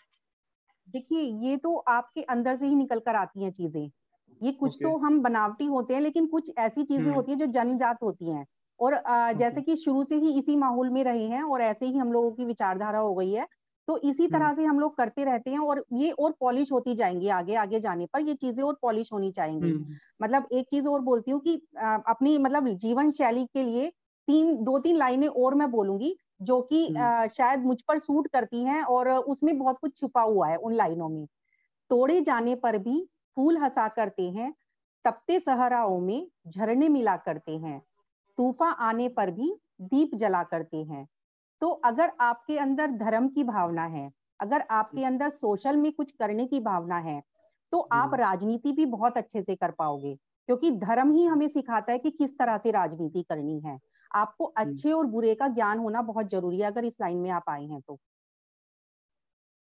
देखिए 0.96 1.22
ये 1.44 1.58
तो 1.58 1.76
आपके 1.90 2.22
अंदर 2.30 2.56
से 2.56 2.68
ही 2.68 2.76
निकल 2.76 3.00
कर 3.00 3.16
आती 3.18 3.44
हैं 3.44 3.52
चीज़ें 3.52 3.90
ये 4.42 4.52
कुछ 4.52 4.72
okay. 4.72 4.84
तो 4.84 4.98
हम 4.98 5.22
बनावटी 5.22 5.66
होते 5.66 5.94
हैं 5.94 6.02
लेकिन 6.02 6.26
कुछ 6.28 6.52
ऐसी 6.58 6.84
चीज़ें 6.84 7.04
हम्म। 7.04 7.14
होती 7.14 7.32
है 7.32 7.38
जो 7.38 7.46
जनजात 7.54 8.04
होती 8.04 8.30
हैं 8.30 8.46
और 8.80 8.94
आ, 8.94 9.32
जैसे 9.34 9.62
कि 9.62 9.76
शुरू 9.76 10.04
से 10.04 10.16
ही 10.16 10.38
इसी 10.40 10.56
माहौल 10.56 10.90
में 10.90 11.04
रहे 11.04 11.28
हैं 11.28 11.44
और 11.44 11.62
ऐसे 11.64 11.86
ही 11.86 11.98
हम 11.98 12.12
लोगों 12.14 12.32
की 12.32 12.46
विचारधारा 12.46 13.00
हो 13.00 13.14
गई 13.16 13.32
है 13.32 13.48
तो 13.88 13.98
इसी 14.00 14.24
हम्म। 14.24 14.34
तरह 14.34 14.54
से 14.54 14.64
हम 14.64 14.80
लोग 14.80 14.96
करते 14.98 15.24
रहते 15.24 15.52
हैं 15.52 15.60
और 15.62 15.84
ये 15.94 16.12
और 16.12 16.36
पॉलिश 16.40 16.72
होती 16.72 16.96
जाएँगी 16.96 17.28
आगे 17.32 17.56
आगे 17.56 17.80
जाने 17.80 18.06
पर 18.06 18.22
ये 18.22 18.34
चीज़ें 18.36 18.64
और 18.64 18.78
पॉलिश 18.82 19.12
होनी 19.14 19.32
चाहिए 19.32 19.60
हम्म। 19.62 19.96
मतलब 20.22 20.48
एक 20.52 20.68
चीज़ 20.72 20.88
और 20.88 21.02
बोलती 21.02 21.32
हूँ 21.32 21.40
कि 21.42 21.56
अपनी 22.08 22.38
मतलब 22.38 22.70
जीवन 22.78 23.12
शैली 23.12 23.46
के 23.54 23.64
लिए 23.64 23.92
तीन 24.28 24.56
दो 24.64 24.78
तीन 24.80 24.96
लाइनें 24.98 25.28
और 25.28 25.56
मैं 25.56 25.70
बोलूँगी 25.72 26.16
जो 26.42 26.62
कि 26.62 26.88
हम्म। 26.88 27.28
शायद 27.28 27.66
मुझ 27.66 27.82
पर 27.82 28.00
सूट 28.00 28.28
करती 28.28 28.64
हैं 28.64 28.84
और 28.84 29.10
उसमें 29.10 29.58
बहुत 29.58 29.78
कुछ 29.78 29.98
छुपा 29.98 30.22
हुआ 30.22 30.48
है 30.48 30.56
उन 30.58 30.74
लाइनों 30.74 31.10
में 31.10 31.26
तोड़े 31.90 32.22
जाने 32.22 32.56
पर 32.56 32.78
भी 32.78 33.08
फूल 33.38 33.58
हंसा 33.58 33.88
करते 33.88 34.30
हैं 34.30 34.54
तपते 35.06 35.40
सहराओं 35.40 36.00
में 36.00 36.28
झरने 36.48 36.90
मिला 36.90 37.16
करते 37.18 37.58
हैं 37.58 37.82
तूफा 38.38 38.70
आने 38.84 39.08
पर 39.10 39.32
भी 39.32 39.56
दीप 39.82 40.16
जला 40.16 40.44
करते 40.44 40.78
हैं 40.84 41.08
तो 41.62 41.70
अगर 41.86 42.12
आपके 42.20 42.58
अंदर 42.58 42.92
धर्म 42.98 43.28
की 43.28 43.44
भावना 43.44 43.86
है 43.88 44.10
अगर 44.40 44.62
आपके 44.62 44.98
हम्म। 44.98 45.08
अंदर 45.08 45.30
सोशल 45.30 45.78
में 45.78 45.92
कुछ 45.92 46.12
करने 46.12 46.46
की 46.46 46.60
भावना 46.60 46.98
है 47.00 47.22
तो 47.74 47.80
आप 47.82 48.06
हम्म। 48.06 48.16
राजनीति 48.16 48.72
भी 48.72 48.86
बहुत 48.88 49.18
अच्छे 49.18 49.42
से 49.42 49.56
कर 49.56 49.72
पाओगे 49.72 50.16
क्योंकि 50.50 50.72
धर्म 50.72 51.12
ही 51.14 51.26
हमें 51.26 51.48
सिखाता 51.48 51.92
है 51.92 52.00
कि 52.00 52.10
किस 52.12 52.38
तरह 52.38 52.58
से 52.58 52.72
राजनीति 52.72 53.24
करनी 53.24 53.60
है 53.60 53.80
आपको 54.12 54.46
अच्छे 54.58 54.92
और 54.92 55.06
बुरे 55.08 55.36
का 55.36 55.48
ज्ञान 55.50 55.80
होना 55.80 56.02
बहुत 56.04 56.30
ज़रूरी 56.30 56.60
है 56.60 56.68
अगर 56.68 56.86
इस 56.86 56.98
लाइन 57.02 57.18
में 57.18 57.30
आप 57.32 57.50
आए 57.50 57.66
हैं 57.66 57.82
तो। 57.82 57.98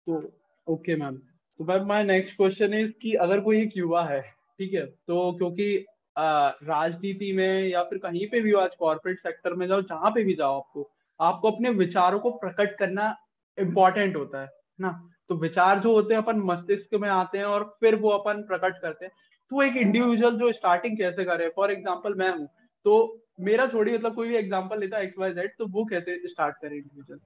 तो 0.07 0.21
ओके 0.67 0.95
मैम। 0.95 1.15
तो 1.15 1.63
ma'am 1.65 1.85
my 1.87 2.03
next 2.03 2.35
question 2.37 2.73
is 2.73 2.91
कि 3.01 3.13
अगर 3.15 3.39
कोई 3.39 3.61
एक 3.61 3.77
युवा 3.77 4.03
है 4.05 4.21
ठीक 4.21 4.73
है 4.73 4.85
तो 4.85 5.31
क्योंकि 5.37 5.85
राजनीति 6.15 7.31
में 7.33 7.67
या 7.67 7.83
फिर 7.83 7.97
कहीं 7.99 8.27
पे 8.31 8.39
भी 8.41 8.53
आज 8.53 8.75
कॉर्पोरेट 8.79 9.19
सेक्टर 9.19 9.53
में 9.53 9.67
जाओ 9.67 9.81
जहाँ 9.83 10.11
पे 10.11 10.23
भी 10.23 10.33
जाओ 10.33 10.57
आपको 10.57 10.89
आपको 11.19 11.51
अपने 11.51 11.69
विचारों 11.71 12.19
को 12.19 12.31
प्रकट 12.37 12.77
करना 12.79 13.15
इम्पोर्टेंट 13.57 14.15
होता 14.15 14.41
है 14.41 14.49
ना? 14.79 14.91
तो 15.29 15.35
विचार 15.35 15.79
जो 15.79 15.93
होते 15.93 16.13
हैं 16.13 16.21
अपन 16.21 16.39
मस्तिष्क 16.45 16.95
में 17.01 17.09
आते 17.09 17.37
हैं 17.37 17.45
और 17.45 17.63
फिर 17.79 17.95
वो 17.95 18.09
अपन 18.09 18.41
प्रकट 18.43 18.81
करते 18.81 19.05
हैं। 19.05 19.11
तो 19.51 19.61
एक 19.63 19.75
इंडिविजुअल 19.77 20.37
जो 20.37 20.51
स्टार्टिंग 20.53 20.97
कैसे 20.97 21.23
करे? 21.25 21.49
फॉर 21.55 21.71
एग्ज़ाम्पल 21.71 22.13
मैं 22.15 22.29
हूँ 22.31 22.47
तो 22.85 23.22
मेरा 23.39 23.67
थोड़ी 23.67 23.93
मतलब 23.93 24.15
कोई 24.15 24.27
भी 24.29 24.35
एग्जांपल 24.35 24.79
लेता 24.79 24.99
एक्स 24.99 25.19
वाई 25.19 25.33
जेड 25.33 25.51
तो 25.57 25.67
वो 25.67 25.85
कैसे 25.85 26.21
स्टार्ट 26.27 26.55
करें 26.61 26.75
इंडिविजुअल 26.75 27.19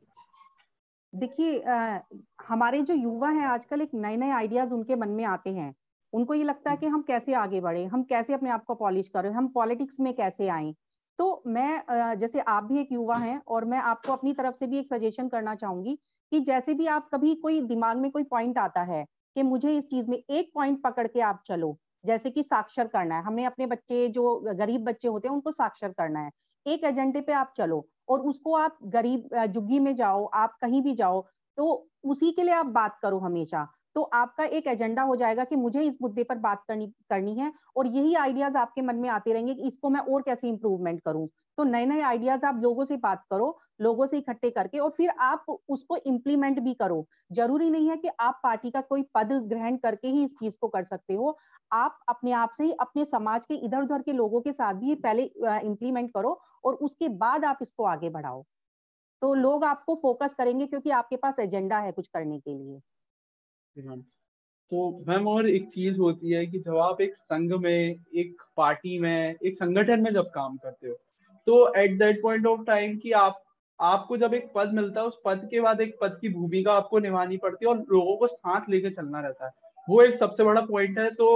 देखिए 1.13 1.63
हमारे 2.47 2.81
जो 2.81 2.93
युवा 2.93 3.29
हैं, 3.29 3.45
आजकल 3.45 3.81
एक 3.81 3.91
नए 3.93 4.17
नए 4.17 4.29
आइडियाज़ 4.29 4.73
उनके 4.73 4.95
मन 4.95 5.09
में 5.09 5.23
आते 5.25 5.49
हैं। 5.49 5.73
उनको 6.13 6.33
ये 6.33 6.43
लगता 6.43 6.71
है 6.71 6.77
कि 6.77 6.87
हम 6.87 7.01
कैसे 7.01 7.33
आगे 7.33 7.61
बढ़े, 7.61 7.85
हम 7.85 8.03
कैसे 8.03 8.33
अपने 8.33 8.49
आप 8.49 8.63
को 8.63 8.75
पॉलिश 8.75 9.09
करें, 9.09 9.29
हम 9.31 9.47
पॉलिटिक्स 9.47 9.99
में 9.99 10.13
कैसे 10.13 10.47
आए। 10.47 10.73
तो 11.19 11.43
मैं 11.47 12.15
जैसे 12.19 12.39
आप 12.39 12.63
भी 12.63 12.79
एक 12.79 12.91
युवा 12.91 13.15
हैं 13.15 13.41
और 13.47 13.65
मैं 13.65 13.79
आपको 13.79 14.13
अपनी 14.13 14.33
तरफ़ 14.33 14.55
से 14.55 14.67
भी 14.67 14.79
एक 14.79 14.87
सजेशन 14.87 15.27
करना 15.27 15.55
चाहूँगी 15.55 15.97
कि 16.31 16.39
जैसे 16.39 16.73
भी 16.73 16.87
आप 16.87 17.09
कभी 17.13 17.33
कोई 17.35 17.61
दिमाग 17.61 17.97
में 17.97 18.09
कोई 18.11 18.23
पॉइंट 18.23 18.57
आता 18.57 18.81
है 18.83 19.05
कि 19.35 19.43
मुझे 19.43 19.77
इस 19.77 19.89
चीज़ 19.89 20.09
में 20.09 20.17
एक 20.17 20.51
पॉइंट 20.53 20.81
पकड़ 20.81 21.07
के 21.07 21.21
आप 21.21 21.41
चलो 21.47 21.77
जैसे 22.07 22.29
कि 22.31 22.43
साक्षर 22.43 22.87
करना 22.87 23.17
है। 23.17 23.23
हमने 23.23 23.45
अपने 23.45 23.65
बच्चे, 23.67 24.07
जो 24.09 24.35
गरीब 24.55 24.83
बच्चे 24.85 25.07
होते 25.07 25.27
हैं, 25.27 25.35
उनको 25.35 25.51
साक्षर 25.53 25.91
करना 25.93 26.19
है। 26.21 26.31
एक 26.65 26.83
एजेंडे 26.85 27.21
पे 27.21 27.33
आप 27.35 27.53
चलो 27.57 27.85
और 28.09 28.21
उसको 28.23 28.55
आप 28.55 28.77
गरीब 28.85 29.29
जुग्गी 29.47 29.79
में 29.79 29.95
जाओ, 29.95 30.25
आप 30.25 30.57
कहीं 30.61 30.81
भी 30.81 30.93
जाओ 30.95 31.21
तो 31.57 31.87
उसी 32.05 32.31
के 32.31 32.43
लिए 32.43 32.53
आप 32.53 32.65
बात 32.67 32.97
करो 33.01 33.19
हमेशा। 33.19 33.67
तो 33.95 34.01
आपका 34.13 34.43
एक 34.47 34.67
एजेंडा 34.67 35.01
हो 35.03 35.15
जाएगा 35.15 35.43
कि 35.43 35.55
मुझे 35.55 35.81
इस 35.83 35.97
मुद्दे 36.01 36.23
पर 36.23 36.37
बात 36.39 36.63
करनी 36.67 36.87
करनी 37.09 37.33
है 37.35 37.51
और 37.77 37.87
यही 37.87 38.13
आइडियाज़ 38.15 38.57
आपके 38.57 38.81
मन 38.81 38.95
में 38.95 39.09
आते 39.09 39.33
रहेंगे 39.33 39.53
कि 39.53 39.67
इसको 39.67 39.89
मैं 39.89 39.99
और 40.03 40.21
कैसे 40.21 40.47
इंप्रूवमेंट 40.49 41.01
करूँ। 41.01 41.27
तो 41.57 41.63
नए 41.63 41.85
नए 41.85 42.01
आइडियाज़ 42.01 42.45
आप 42.45 42.59
लोगों 42.63 42.85
से 42.85 42.97
बात 42.97 43.23
करो, 43.31 43.57
लोगों 43.81 44.05
से 44.07 44.17
इकट्ठे 44.17 44.49
करके 44.49 44.79
और 44.79 44.89
फिर 44.89 45.09
आप 45.09 45.45
उसको 45.69 45.97
इम्प्लीमेंट 45.97 46.59
भी 46.59 46.73
करो। 46.73 47.05
ज़रूरी 47.31 47.69
नहीं 47.69 47.89
है 47.89 47.95
कि 47.97 48.09
आप 48.19 48.39
पार्टी 48.43 48.71
का 48.71 48.81
कोई 48.81 49.03
पद 49.15 49.31
ग्रहण 49.49 49.77
करके 49.77 50.07
ही 50.07 50.23
इस 50.23 50.35
चीज़ 50.39 50.57
को 50.61 50.67
कर 50.67 50.83
सकते 50.83 51.13
हो। 51.13 51.37
आप 51.71 51.99
अपने 52.09 52.31
आप 52.31 52.53
से 52.57 52.63
ही, 52.63 52.71
अपने 52.71 53.05
समाज 53.05 53.45
के 53.45 53.55
इधर 53.55 53.81
उधर 53.81 54.01
के 54.01 54.13
लोगों 54.13 54.41
के 54.41 54.51
साथ 54.51 54.73
भी 54.73 54.95
पहले 54.97 55.23
इम्प्लीमेंट 55.43 56.11
करो 56.13 56.39
और 56.63 56.75
उसके 56.75 57.09
बाद 57.17 57.45
आप 57.45 57.59
इसको 57.61 57.83
आगे 57.85 58.09
बढ़ाओ। 58.09 58.43
तो 59.21 59.33
लोग 59.33 59.63
आपको 59.63 59.95
फोकस 59.95 60.33
करेंगे 60.33 60.65
क्योंकि 60.67 60.89
आपके 60.91 61.15
पास 61.15 61.39
एजेंडा 61.39 61.79
है 61.79 61.91
कुछ 61.91 62.07
करने 62.07 62.39
के 62.39 62.53
लिए। 62.53 62.79
तो 64.71 64.89
मैम 65.07 65.27
और 65.27 65.49
एक 65.49 65.67
चीज़ 65.67 65.97
होती 65.97 66.31
है 66.31 66.45
कि 66.47 66.59
जब 66.59 66.77
आप 66.77 67.01
एक 67.01 67.15
संघ 67.15 67.51
में, 67.53 68.05
एक 68.15 68.41
पार्टी 68.57 68.97
में, 68.99 69.35
एक 69.35 69.55
संगठन 69.55 70.01
में 70.01 70.13
जब 70.13 70.29
काम 70.29 70.57
करते 70.57 70.87
हो 70.87 70.95
तो 71.47 71.73
at 71.77 71.97
that 71.99 72.21
point 72.21 72.47
of 72.47 72.61
time 72.61 72.97
कि 72.97 73.11
आप, 73.11 73.43
आपको 73.79 74.17
जब 74.17 74.33
एक 74.33 74.51
पद 74.55 74.71
मिलता 74.73 75.01
है, 75.01 75.07
उस 75.07 75.19
पद 75.25 75.47
के 75.51 75.61
बाद 75.61 75.81
एक 75.81 75.97
पद 76.01 76.17
की 76.21 76.29
भूमिका 76.29 76.73
आपको 76.73 76.99
निभानी 76.99 77.37
पड़ती 77.37 77.65
है 77.65 77.71
और 77.71 77.77
लोगों 77.91 78.15
को 78.17 78.27
साथ 78.27 78.69
लेके 78.69 78.89
चलना 78.89 79.19
रहता 79.19 79.45
है। 79.45 79.51
वो 79.87 80.01
एक 80.01 80.17
सबसे 80.19 80.43
बड़ा 80.43 80.61
पॉइंट 80.61 80.97
है 80.99 81.09
तो 81.11 81.27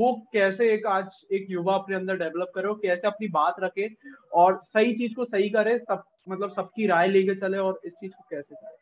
वो 0.00 0.12
कैसे 0.32 0.72
एक 0.74 0.86
आज 0.86 1.06
एक 1.32 1.46
युवा 1.50 1.74
अपने 1.74 1.96
अंदर 1.96 2.16
डेवलप 2.16 2.52
करे 2.54 2.74
कैसे 2.82 3.06
अपनी 3.06 3.28
बात 3.28 3.56
रखे 3.60 3.88
और 4.32 4.60
सही 4.66 4.94
चीज़ 4.94 5.14
को 5.14 5.24
सही 5.24 5.50
करे, 5.50 5.78
सब 5.78 6.02
मतलब 6.28 6.52
सबकी 6.52 6.86
राय 6.86 7.08
लेके 7.08 7.34
चले 7.34 7.58
और 7.58 7.80
इस 7.84 7.92
चीज़ 7.92 8.12
को 8.12 8.24
कैसे 8.30 8.54
करे। 8.54 8.76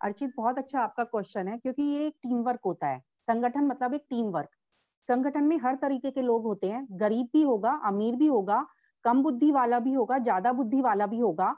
अर्चित, 0.00 0.32
बहुत 0.36 0.58
अच्छा 0.58 0.80
आपका 0.80 1.04
क्वेश्चन 1.04 1.48
है, 1.48 1.58
क्योंकि 1.58 1.82
ये 1.82 2.06
एक 2.06 2.14
टीम 2.22 2.42
वर्क 2.42 2.60
होता 2.66 2.86
है। 2.86 3.00
संगठन 3.26 3.66
मतलब 3.66 3.94
एक 3.94 4.04
टीम 4.10 4.26
वर्क 4.28 4.48
संगठन 5.08 5.44
में 5.44 5.56
हर 5.58 5.74
तरीके 5.76 6.10
के 6.10 6.22
लोग 6.22 6.42
होते 6.42 6.66
हैं। 6.66 6.86
गरीब 6.92 7.28
भी 7.32 7.42
होगा, 7.42 7.70
अमीर 7.84 8.16
भी 8.16 8.26
होगा 8.26 8.66
कम 9.04 9.22
बुद्धि 9.22 9.50
वाला 9.52 9.78
भी 9.80 9.92
होगा, 9.92 10.18
ज़्यादा 10.20 10.52
बुद्धि 10.54 10.80
वाला 10.82 11.06
भी 11.06 11.18
होगा। 11.18 11.54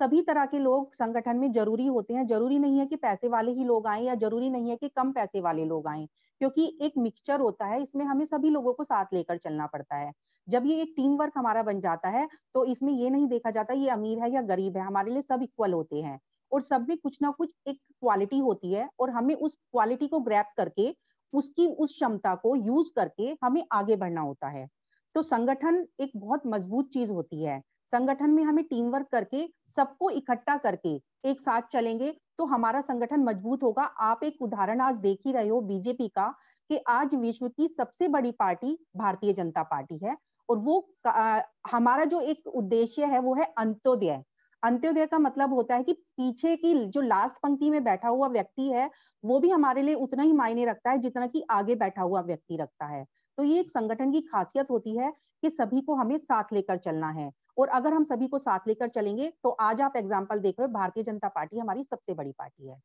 सभी 0.00 0.20
तरह 0.22 0.46
के 0.46 0.58
लोग 0.58 0.94
संगठन 0.94 1.36
में 1.36 1.50
ज़रूरी 1.52 1.86
होते 1.86 2.14
हैं। 2.14 2.26
ज़रूरी 2.26 2.58
नहीं 2.58 2.78
है 2.78 2.86
कि 2.86 2.96
पैसे 2.98 3.28
वाले 3.28 3.52
ही 3.52 3.64
लोग 3.64 3.86
आए 3.86 4.02
या 4.02 4.14
ज़रूरी 4.16 4.50
नहीं 4.50 4.70
है 4.70 4.76
कि 4.76 4.88
कम 4.90 5.12
पैसे 5.12 5.40
वाले 5.40 5.64
लोग 5.64 5.86
आए, 5.88 6.06
क्योंकि 6.40 6.76
एक 6.82 6.92
मिक्सचर 6.98 7.40
होता 7.40 7.66
है। 7.66 7.80
इसमें 7.82 8.04
हमें 8.04 8.24
सभी 8.26 8.50
लोगों 8.50 8.72
को 8.74 8.84
साथ 8.84 9.14
लेकर 9.14 9.36
चलना 9.38 9.66
पड़ता 9.68 9.96
है। 9.96 10.12
जब 10.48 10.66
ये 10.66 10.80
एक 10.82 10.92
टीम 10.96 11.16
वर्क 11.16 11.32
हमारा 11.36 11.62
बन 11.64 11.80
जाता 11.80 12.08
है 12.10 12.26
तो 12.54 12.64
इसमें 12.66 12.92
ये 12.92 13.10
नहीं 13.10 13.26
देखा 13.28 13.50
जाता 13.50 13.74
ये 13.74 13.88
अमीर 13.90 14.18
है 14.18 14.30
या 14.32 14.42
गरीब 14.44 14.76
है। 14.76 14.82
हमारे 14.84 15.12
लिए 15.12 15.22
सब 15.22 15.42
इक्वल 15.42 15.72
होते 15.72 16.02
हैं 16.02 16.18
और 16.52 16.62
सब 16.62 16.86
में 16.88 16.96
कुछ 16.98 17.18
ना 17.22 17.30
कुछ 17.32 17.54
एक 17.68 17.78
क्वालिटी 17.92 18.38
होती 18.40 18.72
है 18.72 18.88
और 19.00 19.10
हमें 19.10 19.34
उस 19.36 19.54
क्वालिटी 19.72 20.08
को 20.08 20.20
ग्रैप 20.20 20.46
करके, 20.56 20.94
उसकी 21.32 21.66
उस 21.68 21.92
क्षमता 21.92 22.34
को 22.36 22.54
यूज़ 22.58 22.90
करके 22.96 23.34
हमें 23.42 23.62
आगे 23.72 23.96
बढ़ना 23.96 24.20
होता 24.22 24.48
है। 24.48 24.66
तो 25.16 25.22
संगठन 25.22 25.86
एक 26.00 26.10
बहुत 26.16 26.42
मज़बूत 26.46 26.88
चीज़ 26.92 27.10
होती 27.10 27.44
है। 27.44 27.60
संगठन 27.92 28.30
में 28.30 28.42
हमें 28.44 28.64
टीम 28.64 28.88
वर्क 28.90 29.06
करके 29.12 29.46
सबको 29.76 30.10
इकट्ठा 30.10 30.56
करके 30.58 30.94
एक 31.24 31.40
साथ 31.40 31.62
चलेंगे 31.72 32.10
तो 32.38 32.44
हमारा 32.46 32.80
संगठन 32.80 33.20
मज़बूत 33.20 33.62
होगा। 33.62 33.82
आप 33.82 34.24
एक 34.24 34.42
उदाहरण 34.42 34.80
आज 34.80 34.96
देख 34.98 35.18
ही 35.26 35.32
रहे 35.32 35.48
हो 35.48 35.60
बीजेपी 35.62 36.08
का 36.08 36.28
कि 36.70 36.80
आज 36.88 37.14
विश्व 37.14 37.48
की 37.48 37.68
सबसे 37.68 38.08
बड़ी 38.08 38.30
पार्टी 38.32 38.76
भारतीय 38.96 39.32
जनता 39.32 39.62
पार्टी 39.64 39.98
है 40.04 40.16
और 40.48 40.58
वो 40.58 40.78
आ, 41.06 41.40
हमारा 41.70 42.04
जो 42.04 42.20
एक 42.22 42.46
उद्देश्य 42.48 43.04
है 43.06 43.18
वो 43.20 43.34
है 43.34 43.52
अंत्योदय। 43.58 44.22
अंत्योदय 44.62 45.06
का 45.06 45.18
मतलब 45.18 45.52
होता 45.54 45.76
है 45.76 45.82
कि 45.82 45.92
पीछे 45.92 46.56
की 46.56 46.74
जो 46.86 47.00
लास्ट 47.00 47.36
पंक्ति 47.42 47.70
में 47.70 47.82
बैठा 47.84 48.08
हुआ 48.08 48.28
व्यक्ति 48.28 48.68
है 48.70 48.90
वो 49.24 49.40
भी 49.40 49.50
हमारे 49.50 49.82
लिए 49.82 49.94
उतना 49.96 50.22
ही 50.22 50.32
मायने 50.34 50.64
रखता 50.66 50.90
है 50.90 50.98
जितना 50.98 51.26
कि 51.26 51.44
आगे 51.50 51.74
बैठा 51.76 52.02
हुआ 52.02 52.20
व्यक्ति 52.22 52.56
रखता 52.56 52.86
है। 52.86 53.04
तो 53.38 53.44
ये 53.44 53.60
एक 53.60 53.70
संगठन 53.70 54.12
की 54.12 54.20
खासियत 54.22 54.70
होती 54.70 54.96
है 54.96 55.12
कि 55.42 55.50
सभी 55.50 55.80
को 55.80 55.94
हमें 55.94 56.18
साथ 56.18 56.52
लेकर 56.52 56.76
चलना 56.78 57.10
है। 57.10 57.30
और 57.58 57.68
अगर 57.70 57.92
हम 57.92 58.04
सभी 58.04 58.26
को 58.28 58.38
साथ 58.38 58.68
लेकर 58.68 58.88
चलेंगे 58.88 59.32
तो 59.42 59.50
आज 59.50 59.80
आप 59.80 59.96
एग्ज़ाम्पल 59.96 60.38
देख 60.40 60.54
रहे 60.58 60.66
हो, 60.66 60.72
भारतीय 60.72 61.04
जनता 61.04 61.28
पार्टी 61.28 61.58
हमारी 61.58 61.84
सबसे 61.84 62.14
बड़ी 62.14 62.32
पार्टी 62.32 62.68
है। 62.68 62.80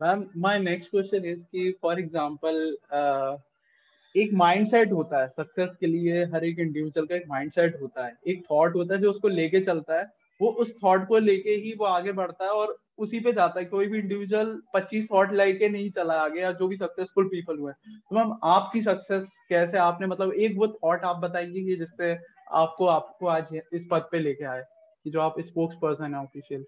Ma'am 0.00 0.24
my 0.36 0.58
next 0.58 0.90
question 0.90 1.24
is 1.24 1.40
कि 1.42 1.72
फॉर 1.82 2.00
एग्जांपल 2.00 2.76
एक 4.14 4.32
माइंडसेट 4.34 4.92
होता 4.92 5.20
है 5.20 5.28
सक्सेस 5.28 5.70
के 5.80 5.86
लिए 5.86 6.24
हर 6.26 6.44
एक 6.44 6.58
इंडिविजुअल 6.58 7.06
का 7.06 7.14
एक 7.16 7.24
माइंडसेट 7.28 7.80
होता 7.82 8.06
है। 8.06 8.16
एक 8.26 8.44
थॉट 8.44 8.76
होता 8.76 8.94
है 8.94 9.00
जो 9.00 9.10
उसको 9.10 9.28
लेके 9.28 9.60
चलता 9.64 9.98
है 9.98 10.04
वो 10.40 10.48
उस 10.52 10.72
थॉट 10.84 11.06
को 11.08 11.18
लेके 11.18 11.50
ही 11.56 11.74
वो 11.74 11.84
आगे 11.86 12.12
बढ़ता 12.12 12.44
है 12.44 12.50
और 12.50 12.76
उसी 12.98 13.20
पे 13.20 13.32
जाता 13.32 13.60
है। 13.60 13.64
कोई 13.66 13.86
भी 13.86 13.98
इंडिविजुअल 13.98 14.56
25 14.74 15.06
थॉट 15.12 15.32
लेके 15.32 15.68
नहीं 15.68 15.90
चला 15.90 16.14
आगे 16.22 16.40
या 16.40 16.52
जो 16.52 16.68
भी 16.68 16.76
सक्सेसफुल 16.76 17.24
पीपल 17.24 17.58
हुए 17.58 17.72
तो 17.72 18.16
मैम, 18.16 18.32
आपकी 18.44 18.82
सक्सेस 18.82 19.24
कैसे? 19.48 19.78
आपने 19.78 20.06
मतलब 20.06 20.32
एक 20.32 20.56
वो 20.58 20.68
थॉट 20.68 21.04
आप 21.04 21.16
बताएँगे 21.16 21.64
कि 21.64 21.76
जिससे 21.76 22.12
आपको 22.52 22.86
आपको 22.86 23.26
आज 23.26 23.60
इस 23.72 23.86
पद 23.90 24.08
पे 24.12 24.18
लेके 24.18 24.44
आए 24.44 24.62
कि 25.04 25.10
जो 25.10 25.20
आप 25.20 25.40
स्पोक्स 25.40 25.76
पर्सन 25.82 26.14
है 26.14 26.20
ऑफिशियल 26.20 26.64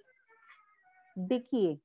देखिए, 1.17 1.79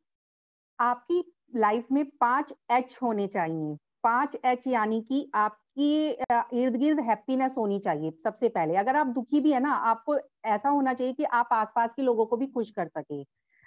आपकी 0.80 1.24
लाइफ 1.56 1.88
में 1.92 2.06
पाँच 2.22 2.54
एच 2.72 2.98
होने 3.04 3.28
चाहिए। 3.28 3.76
पाँच 4.04 4.38
एच 4.46 4.68
यानी 4.68 5.02
कि 5.02 5.30
आपकी 5.78 6.60
इर्द 6.62 6.76
गिर्द 6.78 7.00
हैप्पीनेस 7.02 7.56
होनी 7.58 7.80
चाहिए 7.80 8.12
सबसे 8.24 8.50
पहले। 8.50 8.76
अगर 8.78 8.96
आप 8.96 9.08
दुखी 9.08 9.40
भी 9.42 9.52
है 9.54 9.60
ना 9.60 9.72
आपको 9.86 10.18
ऐसा 10.48 10.70
होना 10.70 10.94
चाहिए 10.94 11.14
कि 11.14 11.24
आप 11.34 11.50
आसपास 11.54 11.90
के 11.96 12.02
लोगों 12.02 12.26
को 12.26 12.38
भी 12.38 12.48
खुश 12.48 12.70
कर 12.72 12.88
सके। 12.88 13.22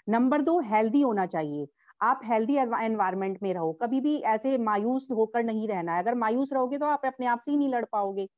नंबर 0.09 0.43
दो 0.43 0.59
हेल्दी 0.71 1.00
होना 1.03 1.27
चाहिए। 1.27 1.67
आप 2.00 2.21
हेल्दी 2.25 2.57
एनवायरमेंट 2.57 3.38
में 3.43 3.53
रहो। 3.55 3.73
कभी 3.83 4.00
भी 4.00 4.17
ऐसे 4.27 4.57
मायूस 4.61 5.09
होकर 5.11 5.45
नहीं 5.45 5.69
रहना 5.69 5.95
है। 5.95 6.03
अगर 6.03 6.15
मायूस 6.17 6.53
रहोगे 6.53 6.79
तो 6.79 6.87
आप 6.87 7.05
अपने 7.07 7.27
आप 7.27 7.41
से 7.41 7.50
ही 7.50 7.57
नहीं 7.57 7.69
लड़ 7.69 7.85
पाओगे। 7.93 8.29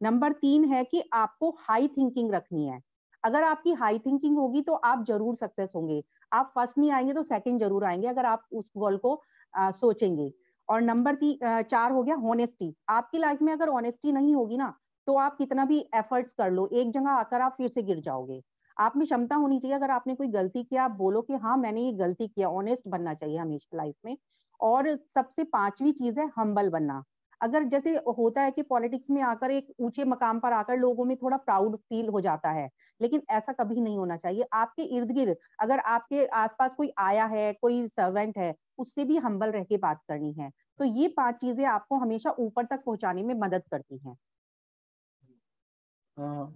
नंबर 0.00 0.32
तीन 0.34 0.64
है 0.64 0.84
कि 0.84 1.02
आपको 1.14 1.50
हाई 1.60 1.88
थिंकिंग 1.88 2.32
रखनी 2.34 2.66
है। 2.66 2.80
अगर 3.24 3.42
आपकी 3.44 3.72
हाई 3.74 3.98
थिंकिंग 3.98 4.36
होगी 4.38 4.60
तो 4.62 4.74
आप 4.74 5.04
ज़रूर 5.08 5.34
सक्सेस 5.36 5.72
होंगे। 5.76 6.02
आप 6.32 6.52
फ़र्स्ट 6.54 6.78
नहीं 6.78 6.90
आएँगे 6.92 7.12
तो 7.14 7.22
सेकंड 7.24 7.60
ज़रूर 7.60 7.84
आएँगे 7.84 8.06
अगर 8.08 8.24
आप 8.26 8.46
उस 8.52 8.70
गोल 8.76 8.96
को 8.98 9.20
आ, 9.54 9.70
सोचेंगे। 9.72 10.32
और 10.70 10.82
नंबर 10.82 11.14
ती 11.16 11.38
चार 11.44 11.92
हो 11.92 12.02
गया 12.02 12.14
होनेस्टी 12.18 12.74
आपकी 12.90 13.18
लाइफ 13.18 13.42
में 13.42 13.52
अगर 13.52 13.68
ऑनेस्टी 13.70 14.12
नहीं 14.12 14.34
होगी 14.34 14.56
ना 14.56 14.72
तो 15.06 15.16
आप 15.18 15.36
कितना 15.36 15.64
भी 15.64 15.78
एफर्ट्स 15.96 16.32
कर 16.34 16.50
लो, 16.50 16.66
एक 16.68 16.90
जगह 16.92 17.10
आकर 17.10 17.40
आप 17.40 17.54
फिर 17.56 17.68
से 17.70 17.82
गिर 17.82 18.00
जाओगे। 18.00 18.40
आप 18.76 18.96
में 18.96 19.04
क्षमता 19.06 19.36
होनी 19.36 19.58
चाहिए, 19.60 19.76
अगर 19.76 19.90
आपने 19.90 20.14
कोई 20.14 20.28
गलती 20.30 20.62
किया, 20.64 20.84
आप 20.84 20.90
बोलो 20.92 21.22
कि 21.22 21.34
हाँ 21.36 21.56
मैंने 21.58 21.82
ये 21.82 21.92
गलती 21.94 22.28
किया 22.28 22.48
ऑनेस्ट 22.50 22.88
बनना 22.88 23.14
चाहिए 23.14 23.38
हमेशा 23.38 23.76
लाइफ 23.76 23.94
में। 24.04 24.16
और 24.60 24.96
सबसे 25.14 25.44
पांचवी 25.46 25.92
चीज़ 25.92 26.20
है 26.20 26.30
हम्बल 26.36 26.68
बनना। 26.70 27.02
अगर 27.40 27.64
जैसे 27.66 27.90
होता 28.08 28.42
है 28.42 28.50
कि 28.50 28.62
पॉलिटिक्स 28.64 29.10
में 29.10 29.20
आकर 29.24 29.50
एक 29.50 29.72
ऊँचे 29.80 30.04
मकाम 30.06 30.40
पर 30.40 30.52
आकर 30.52 30.76
लोगों 30.78 31.04
में 31.04 31.16
थोड़ा 31.16 31.36
प्राउड 31.38 31.76
फील 31.78 32.08
हो 32.08 32.20
जाता 32.20 32.50
है, 32.50 32.68
लेकिन 33.00 33.22
ऐसा 33.30 33.52
कभी 33.54 33.80
नहीं 33.80 33.98
होना 33.98 34.16
चाहिए। 34.18 34.46
आपके 34.54 34.82
इर्द 34.96 35.10
गिर्द 35.12 35.36
अगर 35.60 35.78
आपके 35.80 36.26
आसपास 36.26 36.74
कोई 36.74 36.92
आया 37.00 37.24
है, 37.26 37.52
कोई 37.52 37.86
सर्वेंट 37.88 38.38
है, 38.38 38.54
उससे 38.78 39.04
भी 39.04 39.16
हम्बल 39.18 39.50
रह 39.50 39.64
के 39.64 39.76
बात 39.78 40.00
करनी 40.08 40.32
है 40.32 40.50
तो 40.80 40.84
ये 40.86 41.08
पाँच 41.16 41.34
चीज़ें 41.36 41.64
आपको 41.66 41.96
हमेशा 41.96 42.30
ऊपर 42.38 42.64
तक 42.64 42.82
पहुँचाने 42.84 43.22
में 43.22 43.34
मदद 43.36 43.62
करती 43.70 43.98
हैं। 43.98 44.16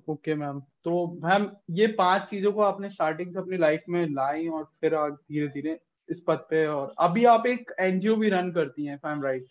ओके 0.08 0.34
मैम 0.34 0.60
तो 0.84 1.06
मैम 1.24 1.50
ये 1.70 1.86
पाँच 1.98 2.22
चीज़ों 2.30 2.52
को 2.52 2.60
आपने 2.62 2.90
स्टार्टिंग 2.90 3.32
से 3.32 3.38
अपनी 3.38 3.56
लाइफ 3.56 3.82
में 3.88 4.06
लाई 4.08 4.48
और 4.48 4.64
फिर 4.80 4.94
धीरे 5.10 5.48
धीरे 5.48 5.78
इस 6.08 6.22
पद 6.26 6.46
पे 6.50 6.66
और 6.66 6.94
अभी 6.98 7.24
आप 7.24 7.46
एक 7.46 7.72
एनजीओ 7.80 8.16
भी 8.16 8.28
रन 8.28 8.50
करती 8.52 8.86
हैं 8.86 8.96
फैम 8.96 9.22
राइट 9.22 9.46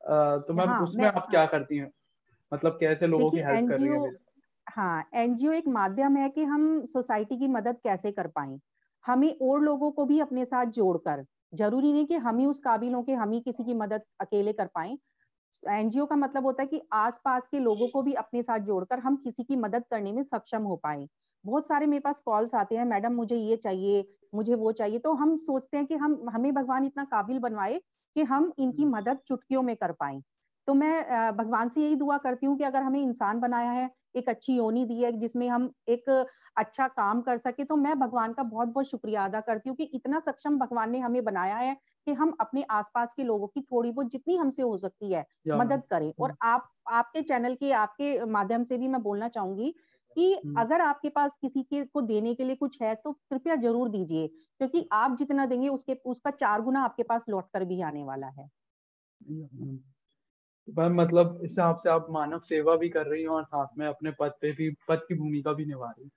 तो 0.00 0.54
मैम 0.54 0.70
हाँ, 0.70 0.80
उसमें 0.80 1.08
आप 1.08 1.28
क्या 1.30 1.44
करती 1.48 1.76
हैं? 1.78 1.90
मतलब 2.52 2.78
कैसे 2.80 3.06
लोगों 3.08 3.30
की 3.30 3.40
हेल्प 3.42 3.64
कर 3.68 3.80
रही 3.80 3.92
हैं 3.92 4.16
हाँ 4.66 5.04
एनजीओ 5.14 5.52
एक 5.52 5.68
माध्यम 5.70 6.16
है 6.16 6.28
कि 6.30 6.44
हम 6.44 6.84
सोसाइटी 6.86 7.36
की 7.38 7.48
मदद 7.48 7.76
कैसे 7.84 8.10
कर 8.12 8.26
पाए। 8.28 8.58
हमें 9.04 9.34
और 9.40 9.60
लोगों 9.62 9.90
को 9.92 10.04
भी 10.06 10.18
अपने 10.20 10.44
साथ 10.44 10.66
जोड़कर 10.72 11.24
ज़रूरी 11.54 11.92
नहीं 11.92 12.06
कि 12.06 12.14
हम 12.18 12.38
ही 12.38 12.46
उस 12.46 12.58
काबिल 12.60 12.94
हो 12.94 13.02
कि 13.02 13.12
हम 13.14 13.32
ही 13.32 13.40
किसी 13.40 13.64
की 13.64 13.74
मदद 13.74 14.02
अकेले 14.20 14.52
कर 14.52 14.66
पाए। 14.68 14.96
एनजीओ 15.62 16.06
का 16.06 16.16
मतलब 16.16 16.46
होता 16.46 16.62
है 16.62 16.68
कि 16.68 16.80
आसपास 16.94 17.48
के 17.48 17.58
लोगों 17.60 17.88
को 17.88 18.02
भी 18.02 18.12
अपने 18.16 18.42
साथ 18.42 18.58
जोड़कर 18.62 18.98
हम 19.00 19.16
किसी 19.18 19.44
की 19.44 19.56
मदद 19.58 19.84
करने 19.90 20.12
में 20.12 20.22
सक्षम 20.24 20.62
हो 20.64 20.76
पाए। 20.78 21.06
बहुत 21.44 21.68
सारे 21.68 21.86
मेरे 21.86 22.00
पास 22.00 22.20
कॉल्स 22.22 22.54
आते 22.56 22.76
हैं 22.76 22.84
मैडम 22.86 23.12
मुझे 23.14 23.36
ये 23.36 23.56
चाहिए 23.58 24.04
मुझे 24.34 24.54
वो 24.56 24.72
चाहिए। 24.74 24.98
तो 25.00 25.12
हम 25.14 25.36
सोचते 25.40 25.76
हैं 25.76 25.86
कि 25.86 25.94
हम 25.96 26.24
हमें 26.30 26.52
भगवान 26.54 26.84
इतना 26.84 27.04
काबिल 27.06 27.38
बनवाए 27.40 27.80
कि 28.16 28.22
हम 28.22 28.52
इनकी 28.58 28.82
हम्म। 28.82 28.96
मदद 28.96 29.18
चुटकियों 29.26 29.62
में 29.62 29.74
कर 29.76 29.92
पाए 29.92 30.20
तो 30.68 30.74
मैं 30.74 31.36
भगवान 31.36 31.68
से 31.68 31.82
यही 31.82 31.94
दुआ 31.96 32.16
करती 32.18 32.46
हूँ 32.46 32.56
कि 32.58 32.64
अगर 32.64 32.82
हमें 32.82 33.00
इंसान 33.00 33.38
बनाया 33.40 33.70
है 33.70 33.90
एक 34.16 34.28
अच्छी 34.28 34.56
योनी 34.56 34.84
दी 34.84 35.02
है 35.02 35.12
जिसमें 35.12 35.48
हम 35.48 35.70
एक 35.88 36.10
अच्छा 36.56 36.86
काम 36.88 37.20
कर 37.20 37.38
सके 37.38 37.64
तो 37.64 37.76
मैं 37.76 37.98
भगवान 37.98 38.32
का 38.32 38.42
बहुत 38.42 38.68
बहुत 38.68 38.88
शुक्रिया 38.88 39.24
अदा 39.24 39.40
करती 39.40 39.68
हूँ 39.68 39.76
कि 39.76 39.84
इतना 39.94 40.20
सक्षम 40.20 40.58
भगवान 40.58 40.90
ने 40.90 40.98
हमें 40.98 41.24
बनाया 41.24 41.56
है 41.56 41.76
कि 42.06 42.12
हम 42.12 42.36
अपने 42.40 42.64
आसपास 42.70 43.12
के 43.16 43.24
लोगों 43.24 43.46
की 43.46 43.60
थोड़ी 43.62 43.90
बहुत 43.90 44.10
जितनी 44.10 44.36
हमसे 44.36 44.62
हो 44.62 44.76
सकती 44.76 45.12
है 45.12 45.24
मदद 45.48 45.82
करें 45.90 46.12
और 46.20 46.30
हम्म। 46.30 46.48
आप 46.48 46.68
आपके 46.92 47.22
चैनल 47.22 47.54
के 47.54 47.72
आपके 47.72 48.24
माध्यम 48.26 48.64
से 48.64 48.78
भी 48.78 48.88
मैं 48.88 49.02
बोलना 49.02 49.28
चाहूँगी 49.28 49.74
कि 50.18 50.40
हम्म। 50.46 50.60
अगर 50.60 50.80
आपके 50.80 51.08
पास 51.08 51.38
किसी 51.42 51.62
के 51.62 51.84
को 51.84 52.00
देने 52.00 52.34
के 52.34 52.44
लिए 52.44 52.56
कुछ 52.56 52.82
है 52.82 52.94
तो 52.94 53.12
कृपया 53.12 53.56
ज़रूर 53.56 53.88
दीजिए 53.88 54.26
क्योंकि 54.28 54.88
आप 54.92 55.16
जितना 55.16 55.46
देंगे 55.46 55.68
उसके 55.68 55.94
उसका 56.04 56.30
चार 56.30 56.62
गुना 56.62 56.82
आपके 56.82 57.02
पास 57.02 57.24
लौट 57.28 57.44
कर 57.52 57.64
भी 57.64 57.82
आने 57.82 58.04
वाला 58.04 58.26
है। 58.26 58.48
मतलब 60.88 61.40
इस 61.44 61.50
हिसाब 61.50 61.76
से 61.76 61.90
आप 61.90 62.06
मानव 62.10 62.38
सेवा 62.38 62.76
भी 62.76 62.88
कर 62.88 63.06
रही 63.06 63.22
हैं 63.22 63.28
और 63.28 63.44
साथ 63.44 63.66
में 63.78 63.86
अपने 63.86 64.10
पद 64.10 64.32
पे 64.40 64.52
भी 64.52 64.76
पद 64.88 65.00
की 65.08 65.14
भूमिका 65.14 65.52
भी 65.52 65.64
निभा 65.64 65.94
रही 65.98 66.10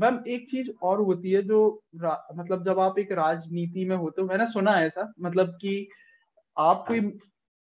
मैम 0.00 0.24
एक 0.26 0.50
चीज़ 0.50 0.70
और 0.82 1.00
होती 1.00 1.30
है 1.30 1.42
जो 1.42 1.82
मतलब 2.34 2.64
जब 2.64 2.78
आप 2.78 2.98
एक 2.98 3.12
राजनीति 3.12 3.84
में 3.84 3.96
होते 3.96 4.22
हो 4.22 4.28
मैंने 4.28 4.46
सुना 4.46 4.72
है 4.72 4.86
ऐसा 4.86 5.12
मतलब 5.20 5.48
कि 5.48 5.88
आप 6.58 6.84
कोई 6.88 7.00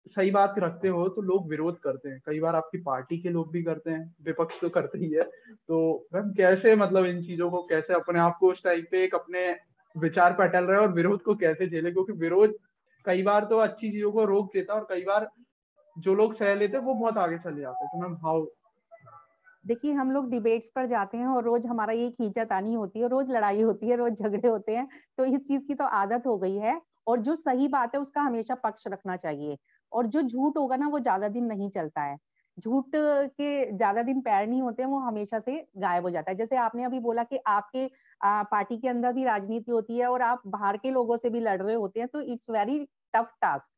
सही 0.06 0.30
बात 0.30 0.54
रखते 0.58 0.88
हो 0.88 1.08
तो 1.08 1.22
लोग 1.22 1.48
विरोध 1.48 1.78
करते 1.78 2.08
हैं। 2.08 2.20
कई 2.26 2.40
बार 2.40 2.54
आपकी 2.54 2.78
पार्टी 2.78 3.18
के 3.18 3.28
लोग 3.28 3.50
भी 3.52 3.62
करते 3.62 3.90
हैं, 3.90 4.14
विपक्ष 4.24 4.60
तो 4.60 4.68
करते 4.68 4.98
ही 4.98 5.10
है। 5.12 5.22
तो 5.68 6.06
मैम, 6.14 6.30
कैसे 6.30 6.76
मतलब 6.76 7.04
इन 7.04 7.22
चीज़ों 7.22 7.50
को 7.50 7.62
कैसे 7.62 7.94
अपने 7.94 8.18
आप 8.18 8.36
को 8.40 8.50
उस 8.50 8.62
टाइप 8.64 8.88
पे 8.90 9.04
एक 9.04 9.14
अपने 9.14 9.56
विचार 9.96 10.32
पर 10.32 10.60
रहे 10.60 10.78
और 10.78 10.92
विरोध 10.92 11.22
को 11.22 11.34
कैसे 11.34 11.68
झेले? 11.68 11.92
क्योंकि 11.92 12.12
विरोध 12.12 12.54
कई 13.04 13.22
बार 13.22 13.44
तो 13.44 13.58
अच्छी 13.58 13.90
चीज़ों 13.90 14.12
को 14.12 14.24
रोक 14.24 14.50
देता 14.54 14.74
और 14.74 14.86
कई 14.88 15.04
बार 15.04 15.30
जो 15.98 16.14
लोग 16.14 16.34
सह 16.34 16.54
लेते 16.54 16.76
हैं 16.76 16.84
वो 16.84 16.94
बहुत 16.94 17.18
आगे 17.18 17.38
चले 17.38 17.60
जाते 17.60 17.84
हैं। 17.84 17.90
तो 17.92 18.02
मैम 18.02 18.16
हाउ 18.16 18.46
देखिए, 19.66 19.92
हम 19.92 20.10
लोग 20.12 20.30
डिबेट्स 20.30 20.70
पर 20.70 20.86
जाते 20.86 21.16
हैं 21.16 21.26
और 21.26 21.44
रोज 21.44 21.66
हमारा 21.66 21.92
ये 21.92 22.10
खींचातानी 22.10 22.74
होती 22.74 23.00
है, 23.00 23.08
रोज 23.08 23.30
लड़ाई 23.30 23.60
होती 23.62 23.88
है, 23.88 23.96
रोज 23.96 24.12
झगड़े 24.12 24.48
होते 24.48 24.76
हैं। 24.76 24.88
तो 25.18 25.24
इस 25.24 25.46
चीज़ 25.48 25.66
की 25.66 25.74
तो 25.74 25.84
आदत 25.84 26.26
हो 26.26 26.36
गई 26.38 26.56
है 26.56 26.80
और 27.06 27.20
जो 27.20 27.34
सही 27.34 27.68
बात 27.68 27.94
है 27.94 28.00
उसका 28.00 28.22
हमेशा 28.22 28.54
पक्ष 28.54 28.86
रखना 28.88 29.16
चाहिए। 29.16 29.56
और 29.92 30.06
जो 30.08 30.22
झूठ 30.22 30.56
होगा 30.56 30.76
ना 30.76 30.88
वो 30.88 30.98
ज़्यादा 31.00 31.28
दिन 31.28 31.44
नहीं 31.46 31.70
चलता 31.70 32.02
है। 32.02 32.16
झूठ 32.58 32.84
के 32.94 33.76
ज़्यादा 33.76 34.02
दिन 34.02 34.20
पैर 34.20 34.46
नहीं 34.48 34.62
होते 34.62 34.84
वो 34.84 34.98
हमेशा 35.00 35.38
से 35.40 35.52
गायब 35.78 36.04
हो 36.04 36.10
जाता 36.10 36.30
है। 36.30 36.36
जैसे 36.36 36.56
आपने 36.58 36.84
अभी 36.84 36.98
बोला 37.00 37.22
कि 37.24 37.38
आपके 37.48 37.84
आ, 38.20 38.42
पार्टी 38.44 38.76
के 38.78 38.88
अंदर 38.88 39.12
भी 39.12 39.24
राजनीति 39.24 39.70
होती 39.72 39.98
है 39.98 40.06
और 40.08 40.22
आप 40.22 40.42
बाहर 40.48 40.76
के 40.76 40.90
लोगों 40.90 41.16
से 41.16 41.30
भी 41.30 41.40
लड़ 41.40 41.60
रहे 41.62 41.74
होते 41.76 42.00
हैं 42.00 42.08
तो 42.08 42.20
it's 42.22 42.50
very 42.50 42.78
tough 43.14 43.32
task 43.42 43.70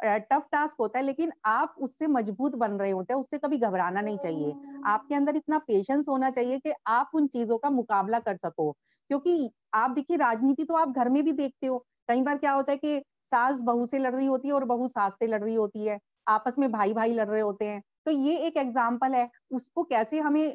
tough 0.00 0.46
task 0.52 0.76
होता 0.80 0.98
है 0.98 1.04
लेकिन 1.04 1.32
आप 1.46 1.74
उससे 1.78 2.06
मज़बूत 2.06 2.54
बन 2.56 2.72
रहे 2.72 2.90
होते 2.90 3.12
हैं 3.14 3.20
उससे 3.20 3.38
कभी 3.38 3.58
घबराना 3.58 4.00
नहीं 4.00 4.18
चाहिए। 4.18 4.54
आपके 4.86 5.14
अंदर 5.14 5.36
इतना 5.36 5.58
पेशेंस 5.58 6.06
होना 6.08 6.30
चाहिए 6.30 6.58
कि 6.58 6.72
आप 6.88 7.10
उन 7.14 7.26
चीज़ों 7.28 7.58
का 7.58 7.70
मुकाबला 7.70 8.18
कर 8.20 8.36
सको। 8.36 8.70
क्योंकि 9.10 9.50
आप 9.74 9.90
देखिए 9.90 10.16
राजनीति 10.16 10.64
तो 10.64 10.74
आप 10.76 10.88
घर 10.90 11.08
में 11.08 11.22
भी 11.24 11.32
देखते 11.32 11.66
हो। 11.66 11.78
कई 12.08 12.22
बार 12.22 12.38
क्या 12.38 12.52
होता 12.52 12.72
है 12.72 12.78
कि 12.78 12.98
सास 13.34 13.58
बहू 13.62 13.86
से 13.86 13.98
लड़ 13.98 14.14
रही 14.14 14.26
होती 14.26 14.48
है 14.48 14.54
और 14.54 14.64
बहू 14.66 14.88
सास 14.88 15.12
से 15.14 15.26
लड़ 15.26 15.42
रही 15.42 15.54
होती 15.54 15.86
है, 15.86 15.98
आपस 16.26 16.58
में 16.58 16.70
भाई 16.72 16.92
भाई 16.94 17.12
लड़ 17.14 17.28
रहे 17.28 17.40
होते 17.40 17.64
हैं। 17.64 17.82
तो 18.06 18.10
ये 18.10 18.36
एक 18.38 18.56
एग्ज़ाम्पल 18.56 19.14
है, 19.14 19.28
उसको 19.50 19.82
कैसे 19.84 20.18
हमें 20.20 20.54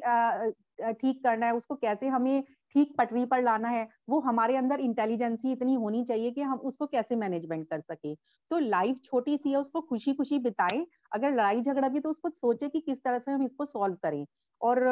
ठीक 0.92 1.22
करना 1.24 1.46
है, 1.46 1.52
उसको 1.54 1.74
कैसे 1.76 2.08
हमें 2.08 2.42
ठीक 2.74 2.94
पटरी 2.98 3.24
पर 3.24 3.42
लाना 3.42 3.68
है, 3.68 3.86
वो 4.08 4.20
हमारे 4.20 4.56
अंदर 4.56 4.80
इंटेलिजेंसी 4.80 5.52
इतनी 5.52 5.74
होनी 5.74 6.04
चाहिए 6.04 6.30
कि 6.30 6.42
हम 6.42 6.58
उसको 6.60 6.86
कैसे 6.86 7.16
मैनेजमेंट 7.16 7.66
कर 7.70 7.80
सके। 7.82 8.14
तो 8.50 8.58
लाइफ 8.58 9.00
छोटी 9.04 9.36
सी 9.36 9.50
है, 9.50 9.56
उसको 9.56 9.80
खुशी 9.82 10.14
खुशी 10.14 10.38
बिताएँ, 10.38 10.86
अगर 11.12 11.32
लड़ाई 11.32 11.62
झगड़ा 11.62 11.88
भी 11.88 12.00
तो 12.00 12.10
उसको 12.10 12.30
सोचे 12.30 12.68
कि 12.68 12.80
किस 12.80 13.02
तरह 13.04 13.18
से 13.18 13.30
हम 13.30 13.42
इसको 13.42 13.64
सॉल्व 13.66 13.96
करें। 14.02 14.24
और 14.60 14.82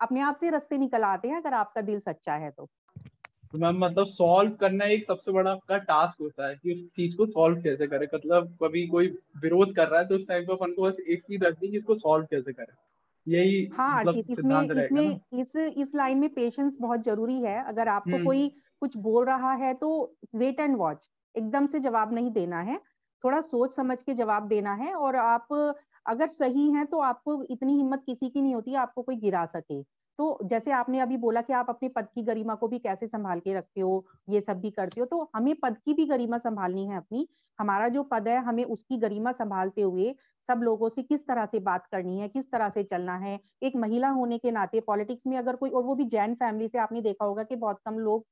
अपने 0.00 0.20
आप 0.20 0.36
से 0.36 0.50
रस्ते 0.50 0.78
निकल 0.78 1.04
आते 1.04 1.28
हैं, 1.28 1.36
अगर 1.36 1.54
आपका 1.54 1.80
दिल 1.82 2.00
सच्चा 2.00 2.34
है 2.34 2.50
तो। 2.50 2.68
तो 3.54 3.58
मैम 3.58 3.76
मतलब 3.78 4.06
सॉल्व 4.06 4.52
करना 4.60 4.84
एक 4.84 5.04
सबसे 5.06 5.32
बड़ा 5.32 5.54
का 5.68 5.76
टास्क 5.78 6.20
होता 6.20 6.46
है 6.48 6.54
कि 6.54 6.72
उस 6.72 6.78
चीज़ 6.96 7.16
को 7.16 7.26
सॉल्व 7.26 7.60
कैसे 7.62 7.86
करें। 7.86 8.06
मतलब 8.14 8.46
कभी 8.62 8.86
कोई 8.86 9.06
विरोध 9.42 9.74
कर 9.76 9.88
रहा 9.88 10.00
है 10.00 10.06
तो 10.08 10.14
उस 10.14 10.26
टाइम 10.28 10.46
पर 10.46 10.52
अपन 10.52 10.72
को 10.72 10.82
बस 10.82 10.96
एक 11.08 11.22
चीज़ 11.22 11.44
रखनी 11.44 11.68
है 11.68 11.78
इसको 11.78 11.94
सॉल्व 11.94 12.24
कैसे 12.30 12.52
करें। 12.52 12.74
यही 13.26 13.64
हाँ 13.74 14.00
मतलब 14.00 14.30
इसमें 14.30 14.60
इसमें 14.74 15.40
इस 15.40 15.56
इस 15.56 15.94
लाइन 15.94 16.18
में 16.18 16.28
पेशेंस 16.34 16.76
बहुत 16.80 17.04
ज़रूरी 17.04 17.40
है। 17.42 17.62
अगर 17.64 17.88
आपको 17.88 18.10
हम्म। 18.10 18.24
कोई 18.24 18.48
कुछ 18.80 18.96
बोल 18.96 19.24
रहा 19.24 19.52
है 19.54 19.72
तो 19.74 19.92
वेट 20.34 20.60
एंड 20.60 20.76
वॉच 20.76 21.08
एकदम 21.34 21.66
से 21.66 21.80
जवाब 21.80 22.12
नहीं 22.14 22.30
देना 22.30 22.60
है। 22.62 22.80
थोड़ा 23.24 23.40
सोच 23.40 23.74
समझ 23.76 24.02
के 24.02 24.14
जवाब 24.14 24.48
देना 24.48 24.74
है 24.74 24.94
और 24.94 25.16
आप 25.16 25.52
अगर 26.06 26.28
सही 26.28 26.70
हैं 26.72 26.86
तो 26.86 26.98
आपको 27.02 27.42
इतनी 27.50 27.76
हिम्मत 27.76 28.02
किसी 28.06 28.28
की 28.28 28.40
नहीं 28.40 28.54
होती 28.54 28.74
आपको 28.76 29.02
कोई 29.02 29.16
गिरा 29.16 29.44
सके। 29.46 29.82
तो 30.18 30.38
जैसे 30.44 30.72
आपने 30.72 31.00
अभी 31.00 31.16
बोला 31.16 31.40
कि 31.42 31.52
आप 31.52 31.70
अपने 31.70 31.88
पद 31.90 32.08
की 32.14 32.22
गरिमा 32.22 32.54
को 32.54 32.68
भी 32.68 32.78
कैसे 32.78 33.06
संभाल 33.06 33.40
के 33.40 33.54
रखते 33.54 33.80
हो, 33.80 34.04
ये 34.28 34.40
सब 34.40 34.60
भी 34.60 34.70
करते 34.70 35.00
हो 35.00 35.06
तो 35.06 35.30
हमें 35.34 35.54
पद 35.62 35.76
की 35.78 35.94
भी 35.94 36.04
गरिमा 36.06 36.38
संभालनी 36.38 36.86
है 36.86 36.96
अपनी। 36.96 37.26
हमारा 37.58 37.88
जो 37.88 38.02
पद 38.04 38.28
है, 38.28 38.36
हमें 38.38 38.64
उसकी 38.66 38.96
गरिमा 38.98 39.32
संभालते 39.32 39.82
हुए 39.82 40.14
सब 40.48 40.60
लोगों 40.62 40.88
से 40.88 41.02
किस 41.02 41.26
तरह 41.26 41.46
से 41.46 41.58
बात 41.60 41.86
करनी 41.86 42.18
है, 42.18 42.28
किस 42.28 42.50
तरह 42.52 42.68
से 42.70 42.82
चलना 42.84 43.16
है। 43.18 43.38
एक 43.62 43.76
महिला 43.76 44.08
होने 44.10 44.38
के 44.38 44.50
नाते 44.50 44.80
पॉलिटिक्स 44.82 45.26
में 45.26 45.36
अगर 45.38 45.56
कोई, 45.56 45.70
और 45.70 45.82
वो 45.84 45.94
भी 45.94 46.04
जैन 46.06 46.34
फैमिली 46.34 46.68
से 46.68 46.78
आपने 46.78 47.00
देखा 47.02 47.24
होगा 47.24 47.42
कि 47.44 47.56
बहुत 47.56 47.80
कम 47.84 47.98
लोग 47.98 48.26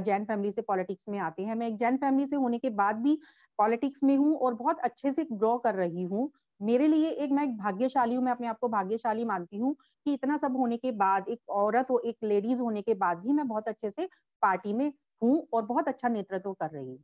जैन 0.00 0.24
फैमिली 0.24 0.52
से 0.52 0.62
पॉलिटिक्स 0.62 1.08
में 1.08 1.18
आते 1.20 1.42
हैं। 1.42 1.54
मैं 1.54 1.68
एक 1.68 1.76
जैन 1.76 1.96
फैमिली 1.96 2.26
से 2.26 2.36
होने 2.36 2.58
के 2.58 2.70
बाद 2.72 2.96
भी 2.98 3.18
पॉलिटिक्स 3.58 4.02
में 4.04 4.16
हूँ 4.16 4.36
और 4.36 4.54
बहुत 4.54 4.78
अच्छे 4.80 5.12
से 5.12 5.24
ग्रो 5.32 5.56
कर 5.58 5.74
रही 5.74 6.02
हूँ। 6.04 6.30
मेरे 6.60 6.86
लिए 6.88 7.10
एक, 7.10 7.30
मैं 7.30 7.56
भाग्यशाली 7.56 8.14
हूँ, 8.14 8.24
मैं 8.24 8.32
अपने 8.32 8.46
आप 8.46 8.58
को 8.58 8.68
भाग्यशाली 8.68 9.24
मानती 9.24 9.56
हूँ 9.56 9.74
कि 10.06 10.12
इतना 10.14 10.36
सब 10.36 10.56
होने 10.56 10.76
के 10.76 10.92
बाद, 10.92 11.28
एक 11.28 11.40
औरत 11.48 11.86
हो 11.90 11.98
एक 11.98 12.16
लेडीज़ 12.24 12.60
होने 12.60 12.82
के 12.82 12.94
बाद 12.94 13.18
भी 13.18 13.32
मैं 13.32 13.46
बहुत 13.48 13.68
अच्छे 13.68 13.90
से 13.90 14.06
पार्टी 14.42 14.72
में 14.72 14.92
हूँ 15.22 15.46
और 15.52 15.62
बहुत 15.64 15.88
अच्छा 15.88 16.08
नेतृत्व 16.08 16.52
कर 16.52 16.70
रही 16.70 16.86
हूँ। 16.86 16.98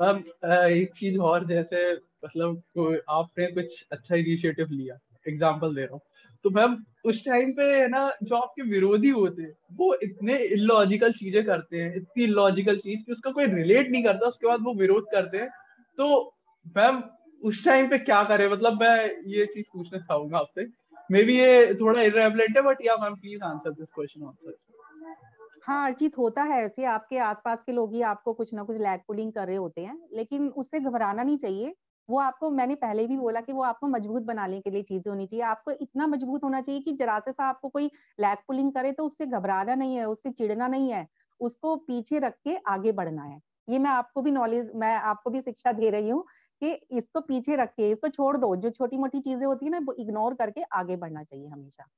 एक 0.00 0.92
चीज़ 0.96 1.18
और 1.18 1.46
जैसे 1.46 1.92
मतलब 2.24 3.00
आपने 3.10 3.46
कुछ 3.52 3.84
अच्छा 3.92 4.14
इनिशिएटिव 4.14 4.68
लिया 4.70 4.98
एग्जांपल 5.26 5.74
दे 5.74 5.82
रहा 5.82 5.92
हूँ। 5.92 6.00
तो 6.44 6.50
मैम, 6.50 6.76
उस 7.04 7.24
टाइम 7.24 7.52
पे 7.52 7.62
है 7.72 7.86
ना, 7.88 8.10
जो 8.22 8.36
आपके 8.36 8.62
विरोधी 8.62 9.08
होते 9.08 9.42
हैं, 9.42 9.52
वो 9.72 9.94
इतने 10.02 10.36
इलॉजिकल 10.46 11.12
चीज़ें 11.12 11.44
करते 11.44 11.80
हैं, 11.82 11.94
इतनी 11.96 12.24
इलॉजिकल 12.24 12.76
चीज़ 12.76 13.04
कि 13.06 13.12
उसका 13.12 13.30
कोई 13.30 13.46
रिलेट 13.46 13.90
नहीं 13.90 14.02
करता, 14.04 14.28
उसके 14.28 14.46
बाद 14.46 14.60
वो 14.62 14.74
विरोध 14.74 15.06
करते 15.12 15.38
हैं। 15.38 15.48
तो 15.98 16.34
मैम 16.76 17.02
उस 17.42 17.64
टाइम 17.64 17.88
पे 17.90 17.98
क्या 17.98 18.22
करे? 18.24 18.48
मतलब 18.48 18.80
मैं 18.80 19.22
ये 19.26 19.44
चीज़ 19.46 19.66
पूछना 19.72 19.98
चाहूँगा 19.98 20.38
आपसे। 20.38 20.66
मे 21.10 21.22
बी 21.24 21.38
ये 21.38 21.74
थोड़ा 21.74 22.00
इरेबलेंट 22.02 22.56
है 22.56 22.62
but 22.62 22.84
yeah 22.86 22.96
ma'am 22.96 23.14
please 23.14 23.42
answer 23.42 23.70
this 23.70 23.88
question 23.94 24.26
answer 24.26 24.56
हाँ 25.66 25.86
अर्चित, 25.86 26.16
होता 26.18 26.42
है 26.42 26.62
ऐसे। 26.64 26.84
आपके 26.84 27.18
आसपास 27.18 27.62
के 27.66 27.72
लोग 27.72 27.92
ही 27.94 28.02
आपको 28.02 28.32
कुछ 28.32 28.54
ना 28.54 28.62
कुछ 28.62 28.76
लैग 28.76 29.00
पुलिंग 29.08 29.32
कर 29.32 29.46
रहे 29.46 29.56
होते 29.56 29.80
हैं, 29.80 29.98
लेकिन 30.12 30.48
उससे 30.48 30.80
घबराना 30.80 31.22
नहीं 31.22 31.36
चाहिए। 31.38 31.74
वो 32.08 32.18
आपको, 32.18 32.50
मैंने 32.50 32.74
पहले 32.74 33.06
भी 33.06 33.16
बोला 33.16 33.40
कि 33.40 33.52
वो 33.52 33.62
आपको 33.62 33.86
मज़बूत 33.86 34.22
बनाने 34.22 34.60
के 34.60 34.70
लिए 34.70 34.82
चीज़ें 34.82 35.10
होनी 35.10 35.26
चाहिए। 35.26 35.44
आपको 35.44 35.70
इतना 35.70 36.06
मज़बूत 36.06 36.44
होना 36.44 36.60
चाहिए 36.60 36.80
कि 36.80 36.92
जरा 36.92 37.18
से 37.18 37.32
सा 37.32 37.44
आपको 37.44 37.68
कोई 37.68 37.90
लैग 38.20 38.38
पुलिंग 38.48 38.72
करे 38.72 38.92
तो 38.92 39.04
उससे 39.04 39.26
घबराना 39.26 39.74
नहीं 39.74 39.96
है, 39.96 40.04
उससे 40.04 40.30
चिड़ना 40.30 40.68
नहीं 40.68 40.90
है। 40.92 41.06
उसको 41.40 41.76
पीछे 41.76 42.18
रख 42.18 42.34
के 42.44 42.56
आगे 42.66 42.92
बढ़ना 42.92 43.22
है। 43.22 43.40
ये 43.68 43.78
मैं 43.78 43.90
आपको 43.90 44.22
भी 44.22 44.30
नॉलेज 44.30 44.70
मैं 44.74 44.94
आपको 44.96 45.30
भी 45.30 45.40
शिक्षा 45.40 45.72
दे 45.72 45.90
रही 45.90 46.08
हूँ। 46.08 46.24
कि 46.60 46.72
इसको 46.90 47.20
पीछे 47.20 47.56
रख 47.56 47.68
के 47.68 47.90
इसको 47.90 48.08
छोड़ 48.08 48.36
दो 48.36 48.56
जो 48.56 48.70
छोटी 48.70 48.96
मोटी 48.96 49.20
चीज़ें 49.20 49.46
होती 49.46 49.66
है 49.66 49.72
ना 49.72 49.78
वो 49.78 49.92
इग्नोर 49.92 50.34
करके 50.34 50.62
आगे 50.62 50.96
बढ़ना 50.96 51.22
चाहिए 51.22 51.48
हमेशा। 51.48 51.88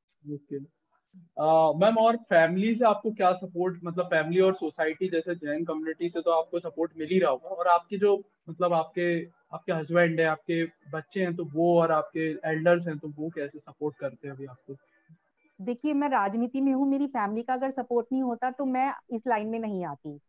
मैम 1.76 1.94
uh, 1.94 2.00
और 2.00 2.16
फैमिली 2.16 2.74
से 2.74 2.84
आपको 2.84 3.10
क्या 3.10 3.32
सपोर्ट 3.32 3.80
मतलब 3.84 4.06
फैमिली 4.06 4.40
और 4.40 4.54
सोसाइटी 4.54 5.08
जैसे 5.08 5.34
जैन 5.34 5.64
कम्युनिटी 5.64 6.08
से 6.08 6.20
तो 6.20 6.30
आपको 6.30 6.58
सपोर्ट 6.58 6.92
मिल 6.98 7.08
ही 7.08 7.18
रहा 7.18 7.30
होगा 7.30 7.48
और 7.48 7.68
आपकी 7.68 7.98
जो 7.98 8.24
मतलब 8.50 8.72
आपके 8.72 9.26
आपके 9.26 9.72
हस्बैंड 9.72 10.20
है 10.20 10.26
आपके 10.26 10.64
बच्चे 10.64 11.20
हैं 11.20 11.36
तो 11.36 11.44
वो 11.44 11.80
और 11.80 11.92
आपके 11.92 12.30
एल्डर्स 12.44 12.86
हैं 12.86 12.98
तो 12.98 13.08
वो 13.08 13.30
कैसे 13.30 13.58
सपोर्ट 13.58 13.96
करते 13.96 14.28
हैं 14.28 14.34
अभी 14.34 14.46
आपको? 14.46 14.76
देखिए 15.60 15.92
मैं 15.92 16.08
राजनीति 16.08 16.60
में 16.60 16.72
हूँ 16.72 16.88
मेरी 16.88 17.06
फैमिली 17.06 17.42
का 17.42 17.54
अगर 17.54 17.70
सपोर्ट 17.70 18.06
नहीं 18.12 18.22
होता 18.22 18.50
तो 18.50 18.64
मैं 18.64 18.94
इस 19.10 19.22
लाइन 19.26 19.48
में 19.48 19.58
नहीं 19.58 19.84
आती। 19.84 20.20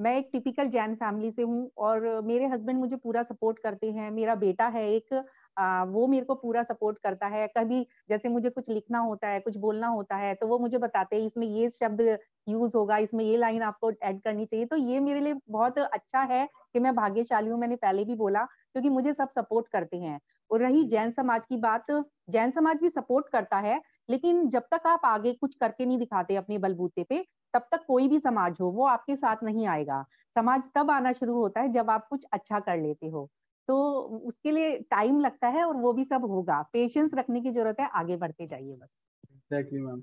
मैं 0.00 0.16
एक 0.18 0.28
टिपिकल 0.32 0.68
जैन 0.70 0.94
फैमिली 0.94 1.30
से 1.30 1.42
हूँ 1.42 1.70
और 1.78 2.04
मेरे 2.24 2.46
हस्बैंड 2.48 2.78
मुझे 2.78 2.96
पूरा 2.96 3.22
सपोर्ट 3.22 3.58
करते 3.58 3.90
हैं 3.92 4.10
मेरा 4.10 4.34
बेटा 4.36 4.66
है 4.68 4.86
एक 4.90 5.14
आ, 5.56 5.84
वो 5.84 6.06
मेरे 6.06 6.24
को 6.26 6.34
पूरा 6.34 6.62
सपोर्ट 6.62 6.98
करता 6.98 7.26
है। 7.28 7.46
कभी 7.56 7.80
जैसे 8.10 8.28
मुझे 8.28 8.50
कुछ 8.50 8.68
लिखना 8.70 8.98
होता 9.00 9.28
है 9.28 9.40
कुछ 9.40 9.56
बोलना 9.58 9.86
होता 9.88 10.16
है 10.16 10.34
तो 10.34 10.46
वो 10.46 10.58
मुझे 10.58 10.78
बताते 10.78 11.16
हैं 11.16 11.26
इसमें 11.26 11.46
ये 11.48 11.68
शब्द 11.70 12.00
यूज़ 12.48 12.76
होगा 12.76 12.96
इसमें 12.98 13.24
ये 13.24 13.36
लाइन 13.36 13.62
आपको 13.62 13.90
ऐड 13.92 14.20
करनी 14.22 14.46
चाहिए। 14.46 14.66
तो 14.66 14.76
ये 14.76 15.00
मेरे 15.00 15.20
लिए 15.20 15.34
बहुत 15.50 15.78
अच्छा 15.80 16.20
है 16.24 16.46
कि 16.74 16.80
मैं 16.80 16.94
भाग्यशाली 16.94 17.50
हूँ 17.50 17.58
मैंने 17.60 17.76
पहले 17.76 18.04
भी 18.04 18.14
बोला 18.16 18.44
क्योंकि 18.44 18.88
मुझे 18.90 19.12
सब 19.14 19.30
सपोर्ट 19.36 19.68
करते 19.68 19.96
हैं। 19.98 20.18
और 20.50 20.60
रही 20.60 20.84
जैन 20.86 21.10
समाज 21.12 21.46
की 21.46 21.56
बात 21.58 21.86
जैन 22.30 22.50
समाज 22.50 22.76
भी 22.80 22.88
सपोर्ट 22.90 23.28
करता 23.28 23.58
है 23.58 23.80
लेकिन 24.10 24.48
जब 24.48 24.62
तक 24.70 24.86
आप 24.86 25.00
आगे 25.04 25.32
कुछ 25.32 25.54
करके 25.54 25.86
नहीं 25.86 25.98
दिखाते 25.98 26.36
अपने 26.36 26.58
बलबूते 26.58 27.04
पे, 27.04 27.24
तब 27.54 27.66
तक 27.72 27.84
कोई 27.86 28.08
भी 28.08 28.18
समाज 28.20 28.56
हो, 28.60 28.70
वो 28.70 28.86
आपके 28.86 29.16
साथ 29.16 29.44
नहीं 29.44 29.66
आएगा। 29.66 30.04
समाज 30.36 30.68
तब 30.74 30.90
आना 30.90 31.12
शुरू 31.12 31.34
होता 31.34 31.60
है 31.60 31.68
जब 31.68 31.90
आप 31.90 32.06
कुछ 32.08 32.24
अच्छा 32.32 32.60
कर 32.60 32.78
लेते 32.78 33.08
हो। 33.08 33.28
तो 33.68 34.00
उसके 34.26 34.50
लिए 34.50 34.78
टाइम 34.90 35.20
लगता 35.20 35.48
है 35.48 35.64
और 35.64 35.76
वो 35.76 35.92
भी 35.92 36.04
सब 36.04 36.24
होगा। 36.24 36.60
पेशेंस 36.72 37.10
रखने 37.14 37.40
की 37.40 37.50
ज़रूरत 37.50 37.80
है, 37.80 37.88
आगे 37.88 38.16
बढ़ते 38.16 38.46
जाइए 38.46 38.76
बस। 38.76 38.98
एग्जैक्टली 39.32 39.80
मैम 39.80 40.02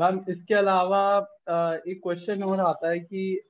मैम 0.00 0.24
इसके 0.28 0.54
अलावा 0.54 1.00
एक 1.86 2.00
क्वेश्चन 2.02 2.42
और 2.42 2.60
आता 2.60 2.90
है 2.90 3.00
कि 3.00 3.40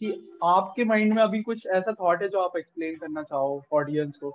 कि 0.00 0.38
आपके 0.44 0.84
माइंड 0.84 1.12
में 1.12 1.22
अभी 1.22 1.42
कुछ 1.42 1.66
ऐसा 1.66 1.92
थॉट 1.92 2.22
है 2.22 2.28
जो 2.28 2.40
आप 2.40 2.56
एक्सप्लेन 2.56 2.96
करना 2.96 3.22
चाहो 3.22 3.62
ऑडियंस 3.72 4.16
को? 4.16 4.30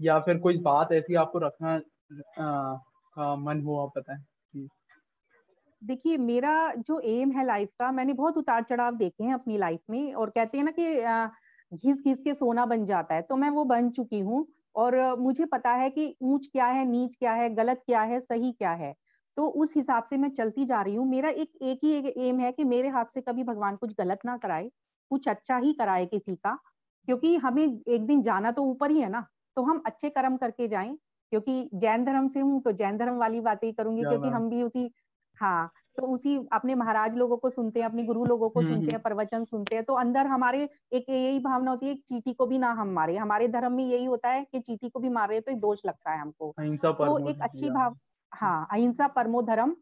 या 0.00 0.18
फिर 0.20 0.38
कोई 0.38 0.58
बात 0.58 0.92
ऐसी 0.92 1.14
आपको 1.14 1.38
रखना 1.38 1.80
आ, 2.38 2.76
आ, 3.16 3.36
मन 3.36 3.62
हो 3.62 3.78
आप 3.86 3.98
बताएँ? 3.98 4.24
देखिए 5.82 6.16
मेरा 6.16 6.72
जो 6.74 6.98
एम 7.00 7.30
है 7.30 7.44
लाइफ 7.46 7.68
का 7.78 7.90
मैंने 7.92 8.12
बहुत 8.12 8.38
उतार 8.38 8.62
चढ़ाव 8.62 8.96
देखे 8.96 9.24
हैं 9.24 9.34
अपनी 9.34 9.58
लाइफ 9.58 9.80
में 9.90 10.14
और 10.14 10.30
कहते 10.30 10.58
हैं 10.58 10.64
ना 10.64 10.70
कि 10.78 11.76
घिस 11.76 12.02
घिस 12.04 12.22
के 12.22 12.34
सोना 12.34 12.66
बन 12.66 12.84
जाता 12.84 13.14
है 13.14 13.22
तो 13.22 13.36
मैं 13.36 13.50
वो 13.50 13.64
बन 13.64 13.90
चुकी 13.90 14.20
हूँ 14.20 14.46
और 14.76 14.96
मुझे 15.18 15.44
पता 15.44 15.70
है 15.72 15.90
कि 15.90 16.14
ऊंच 16.22 16.46
क्या 16.46 16.66
है 16.66 16.84
नीच 16.84 17.16
क्या 17.16 17.32
है 17.32 17.48
गलत 17.54 17.82
क्या 17.86 18.02
है 18.02 18.20
सही 18.20 18.52
क्या 18.52 18.72
है। 18.72 18.94
तो 19.36 19.46
उस 19.46 19.76
हिसाब 19.76 20.04
से 20.04 20.16
मैं 20.16 20.28
चलती 20.30 20.64
जा 20.64 20.82
रही 20.82 20.94
हूँ। 20.94 21.06
मेरा 21.06 21.28
एक 21.28 21.52
एक 21.62 21.80
ही 21.84 21.92
एक 21.92 22.06
एम 22.18 22.40
है 22.40 22.52
कि 22.52 22.64
मेरे 22.64 22.88
हाथ 22.88 23.04
से 23.04 23.20
कभी 23.20 23.44
भगवान 23.44 23.76
कुछ 23.76 23.92
गलत 23.98 24.20
ना 24.24 24.36
कराए 24.36 24.70
कुछ 25.10 25.28
अच्छा 25.28 25.56
ही 25.56 25.72
कराए 25.72 26.06
किसी 26.06 26.34
का 26.36 26.54
क्योंकि 27.08 27.36
हमें 27.36 27.62
एक 27.64 28.06
दिन 28.06 28.22
जाना 28.22 28.50
तो 28.52 28.62
ऊपर 28.62 28.90
ही 28.90 29.00
है 29.00 29.08
ना। 29.08 29.26
तो 29.58 29.62
हम 29.62 29.82
अच्छे 29.86 30.08
कर्म 30.10 30.36
करके 30.36 30.68
जाएँ 30.68 30.96
क्योंकि 31.32 31.70
जैन 31.74 32.04
धर्म 32.04 32.26
से 32.26 32.40
हूँ 32.40 32.60
तो 32.62 32.72
जैन 32.72 32.98
धर्म 32.98 33.16
वाली 33.16 33.40
बातें 33.40 33.72
करूँगी 33.72 34.02
क्योंकि 34.02 34.28
हम 34.28 34.48
भी 34.50 34.62
उसी 34.62 34.90
हाँ 35.38 35.70
तो 35.96 36.06
उसी 36.06 36.36
अपने 36.52 36.74
महाराज 36.74 37.16
लोगों 37.16 37.36
को 37.36 37.50
सुनते 37.50 37.80
हैं 37.80 37.86
अपने 37.86 38.02
गुरु 38.02 38.24
लोगों 38.24 38.48
को 38.50 38.60
हम्म, 38.60 38.68
सुनते 38.70 38.86
हैं 38.86 38.92
हम्म। 38.92 39.02
प्रवचन 39.02 39.44
सुनते 39.44 39.76
हैं 39.76 39.84
तो 39.84 39.94
अंदर 39.94 40.26
हमारे 40.26 40.68
एक 40.92 41.10
यही 41.10 41.38
भावना 41.38 41.70
होती 41.70 41.88
है 41.88 41.94
चीटी 41.94 42.32
को 42.32 42.46
भी 42.46 42.58
ना 42.58 42.70
हम 42.72 42.88
मारे। 42.88 43.16
हमारे 43.16 43.48
धर्म 43.48 43.72
में 43.72 43.84
यही 43.84 44.04
होता 44.04 44.28
है 44.28 44.46
कि 44.52 44.60
चीटी 44.60 44.88
को 44.88 45.00
भी 45.00 45.08
मार 45.08 45.28
रहे 45.28 45.40
तो 45.40 45.52
एक 45.52 45.60
दोष 45.60 45.80
लगता 45.86 46.10
है 46.10 46.20
हमको। 46.20 46.54
तो 46.58 47.28
एक 47.30 47.42
अच्छी 47.42 47.70
भाव 47.70 47.96
हाँ 48.32 48.68
अहिंसा 48.72 49.06
परमो 49.06 49.42
धर्म। 49.42 49.76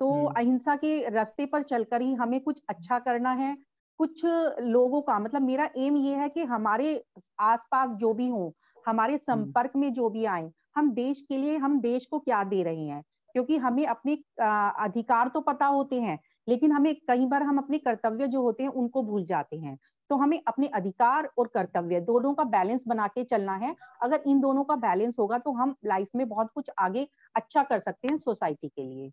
तो 0.00 0.12
हम्म। 0.12 0.34
अहिंसा 0.36 0.76
के 0.76 1.08
रास्ते 1.08 1.46
पर 1.46 1.62
चलकर 1.62 2.02
ही 2.02 2.14
हमें 2.14 2.40
कुछ 2.40 2.62
अच्छा 2.68 2.98
करना 2.98 3.32
है 3.32 3.56
कुछ 3.98 4.24
लोगों 4.60 5.02
का 5.02 5.18
मतलब 5.18 5.42
मेरा 5.42 5.68
एम 5.76 5.96
ये 5.96 6.14
है 6.16 6.28
कि 6.28 6.42
हमारे 6.42 7.04
आसपास 7.40 7.90
जो 7.92 8.12
भी 8.14 8.28
हो 8.28 8.54
हमारे 8.86 9.16
संपर्क 9.18 9.72
में 9.76 9.92
जो 9.92 10.08
भी 10.10 10.24
आए 10.26 10.50
हम 10.76 10.90
देश 10.92 11.20
के 11.28 11.38
लिए 11.38 11.56
हम 11.58 11.80
देश 11.80 12.06
को 12.06 12.18
क्या 12.20 12.42
दे 12.44 12.62
रहे 12.62 12.86
हैं? 12.86 13.02
क्योंकि 13.34 13.56
हमें 13.58 13.86
अपने 13.86 14.14
अधिकार 14.40 15.28
तो 15.28 15.40
पता 15.42 15.66
होते 15.68 16.00
हैं 16.00 16.18
लेकिन 16.48 16.72
हमें 16.72 16.94
कई 17.08 17.26
बार 17.26 17.42
हम 17.42 17.58
अपने 17.58 17.78
कर्तव्य 17.78 18.26
जो 18.28 18.42
होते 18.42 18.62
हैं 18.62 18.70
उनको 18.72 19.02
भूल 19.02 19.24
जाते 19.24 19.56
हैं। 19.56 19.78
तो 20.10 20.16
हमें 20.16 20.40
अपने 20.46 20.66
अधिकार 20.68 21.28
और 21.38 21.46
कर्तव्य 21.48 22.00
दोनों 22.02 22.32
का 22.34 22.44
बैलेंस 22.46 22.84
बना 22.88 23.06
के 23.08 23.24
चलना 23.24 23.54
है। 23.56 23.74
अगर 24.02 24.22
इन 24.26 24.40
दोनों 24.40 24.64
का 24.64 24.76
बैलेंस 24.78 25.18
होगा 25.18 25.38
तो 25.38 25.52
हम 25.52 25.74
लाइफ 25.84 26.08
में 26.16 26.28
बहुत 26.28 26.50
कुछ 26.54 26.70
आगे 26.78 27.06
अच्छा 27.34 27.62
कर 27.62 27.78
सकते 27.80 28.08
हैं 28.10 28.16
सोसाइटी 28.18 28.68
के 28.68 28.82
लिए। 28.82 29.10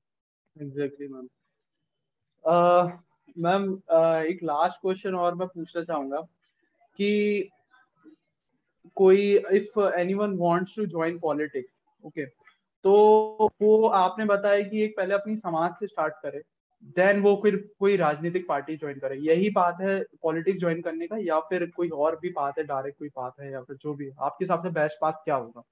एग्जैक्टली 0.56 1.08
मैम 1.08 1.28
मैम 3.38 3.72
एक 4.26 4.40
लास्ट 4.44 4.82
क्वेश्चन 4.82 5.16
और 5.16 5.36
मैं 5.36 5.48
पूछना 5.48 5.84
चाहूँगा 5.84 6.22
कि 7.00 7.50
कोई 8.96 9.34
if 9.54 9.80
anyone 9.80 10.38
wants 10.38 10.76
to 10.76 10.86
join 10.86 11.18
politics 11.20 12.06
okay 12.06 12.26
तो 12.86 12.94
वो 13.62 13.88
आपने 13.88 14.26
बताया 14.26 14.62
कि 14.62 14.84
एक 14.84 14.96
पहले 14.98 15.14
अपनी 15.14 15.36
समाज 15.36 15.72
से 15.72 15.88
स्टार्ट 15.88 16.14
करे 16.24 16.42
देन 16.98 17.20
वो 17.22 17.36
फिर 17.44 17.56
कोई 17.80 17.96
राजनीतिक 17.98 18.48
पार्टी 18.48 18.76
ज्वाइन 18.78 19.00
करे। 19.00 19.16
यही 19.20 19.50
बात 19.50 19.78
है 19.82 20.00
पॉलिटिक्स 20.24 20.60
ज्वाइन 20.60 20.82
करने 20.82 21.08
का, 21.08 21.18
या 21.18 21.40
फिर 21.40 21.66
कोई 21.76 21.90
और 21.90 22.16
भी 22.22 22.30
बात 22.30 22.58
है 22.58 22.64
डायरेक्ट 22.64 23.00
कोई 23.00 23.08
बात 23.08 23.34
है, 23.42 23.52
या 23.52 23.62
फिर 23.62 23.76
जो 23.76 23.94
भी 23.94 24.10
आपके 24.10 24.46
हिसाब 24.46 24.64
से 24.64 24.70
बेस्ट 24.70 24.98
बात 25.02 25.22
क्या 25.26 25.36
होगा? 25.36 25.64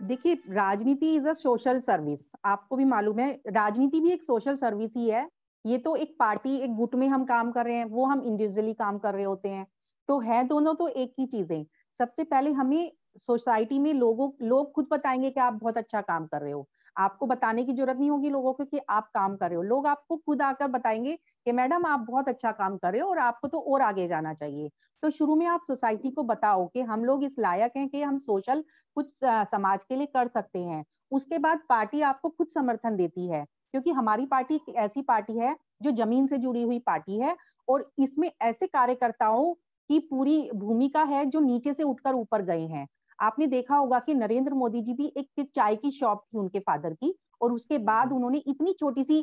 देखिए, 0.00 0.34
राजनीति 0.50 1.14
इज़ 1.14 1.28
अ 1.28 1.32
सोशल 1.32 1.80
सर्विस 1.80 2.32
आपको 2.44 2.76
भी 2.76 2.84
मालूम 2.84 3.18
है, 3.18 3.32
राजनीति 3.48 4.00
भी 4.00 4.12
एक 4.12 4.22
सोशल 4.22 4.56
सर्विस 4.56 4.90
ही 4.96 5.08
है। 5.10 5.28
ये 5.64 5.78
तो 5.78 5.94
एक 5.96 6.16
पार्टी 6.18 6.56
एक 6.56 6.74
गुट 6.76 6.94
में 6.94 7.08
हम 7.08 7.24
काम 7.24 7.50
कर 7.52 7.64
रहे 7.64 7.74
हैं, 7.74 7.84
वो 7.84 8.04
हम 8.04 8.22
इंडिविजुअली 8.22 8.74
काम 8.74 8.98
कर 8.98 9.14
रहे 9.14 9.24
होते 9.24 9.48
हैं। 9.48 9.66
तो 10.08 10.18
है 10.20 10.42
दोनों 10.44 10.74
तो 10.74 10.88
एक 10.88 11.12
ही 11.18 11.26
चीज़ें। 11.26 11.64
सबसे 11.94 12.24
पहले 12.24 12.52
हमें 12.52 12.90
सोसाइटी 13.18 13.78
में 13.78 13.92
लोगों, 13.94 14.30
लोग 14.42 14.72
खुद 14.72 14.86
बताएँगे 14.90 15.30
कि 15.30 15.40
आप 15.40 15.52
बहुत 15.54 15.78
अच्छा 15.78 16.00
काम 16.02 16.26
कर 16.26 16.42
रहे 16.42 16.52
हो। 16.52 16.66
आपको 16.96 17.26
बताने 17.26 17.64
की 17.64 17.72
ज़रूरत 17.72 17.96
नहीं 17.96 18.10
होगी 18.10 18.30
लोगों 18.30 18.52
को 18.52 18.64
कि 18.64 18.80
आप 18.90 19.10
काम 19.14 19.36
कर 19.36 19.48
रहे 19.48 19.56
हो। 19.56 19.62
लोग 19.62 19.86
आपको 19.86 20.16
खुद 20.18 20.42
आकर 20.42 20.68
बताएँगे 20.68 21.16
कि 21.46 21.52
मैडम 21.52 21.86
आप 21.86 22.00
बहुत 22.00 22.28
अच्छा 22.28 22.52
काम 22.52 22.76
कर 22.78 22.92
रहे 22.92 23.00
हो 23.00 23.08
और 23.10 23.18
आपको 23.18 23.48
तो 23.48 23.58
और 23.72 23.82
आगे 23.82 24.06
जाना 24.08 24.34
चाहिए। 24.34 24.70
तो 25.02 25.10
शुरू 25.10 25.36
में 25.36 25.46
आप 25.46 25.62
सोसाइटी 25.62 26.10
को 26.10 26.22
बताओ 26.24 26.66
कि 26.68 26.80
हम 26.82 27.04
लोग 27.04 27.24
इस 27.24 27.34
लायक 27.38 27.72
हैं 27.76 27.88
कि 27.88 28.02
हम 28.02 28.18
सोशल 28.18 28.64
कुछ 28.96 29.18
समाज 29.24 29.84
के 29.84 29.96
लिए 29.96 30.06
कर 30.08 30.28
सकते 30.28 30.58
हैं। 30.60 30.84
उसके 31.10 31.38
बाद 31.38 31.60
पार्टी 31.68 32.00
आपको 32.02 32.28
खुद 32.30 32.48
समर्थन 32.48 32.96
देती 32.96 33.28
है, 33.28 33.44
क्योंकि 33.72 33.90
हमारी 33.92 34.26
पार्टी 34.26 34.54
एक 34.56 34.74
ऐसी 34.76 35.02
पार्टी 35.02 35.38
है 35.38 35.56
जो 35.82 35.90
ज़मीन 35.94 36.26
से 36.26 36.38
जुड़ी 36.38 36.62
हुई 36.62 36.78
पार्टी 36.80 37.18
है 37.20 37.36
और 37.68 37.90
इसमें 37.98 38.30
ऐसे 38.42 38.66
कार्यकर्ताओं 38.68 39.54
की 39.90 39.98
पूरी 40.00 40.40
भूमिका 40.56 41.02
है 41.04 41.24
जो 41.26 41.40
नीचे 41.40 41.74
से 41.74 41.82
उठकर 41.82 42.14
ऊपर 42.14 42.42
गए 42.44 42.66
हैं। 42.66 42.86
आपने 43.18 43.46
देखा 43.46 43.76
होगा 43.76 43.98
कि 43.98 44.14
नरेंद्र 44.14 44.54
मोदी 44.54 44.80
जी 44.82 44.92
भी 44.94 45.12
एक 45.16 45.46
चाय 45.54 45.76
की 45.76 45.90
शॉप 45.90 46.22
थी 46.24 46.38
उनके 46.38 46.58
फादर 46.60 46.94
की 46.94 47.14
और 47.40 47.52
उसके 47.52 47.78
बाद 47.80 48.12
उन्होंने 48.12 48.38
इतनी 48.48 48.72
छोटी 48.72 49.04
सी 49.04 49.18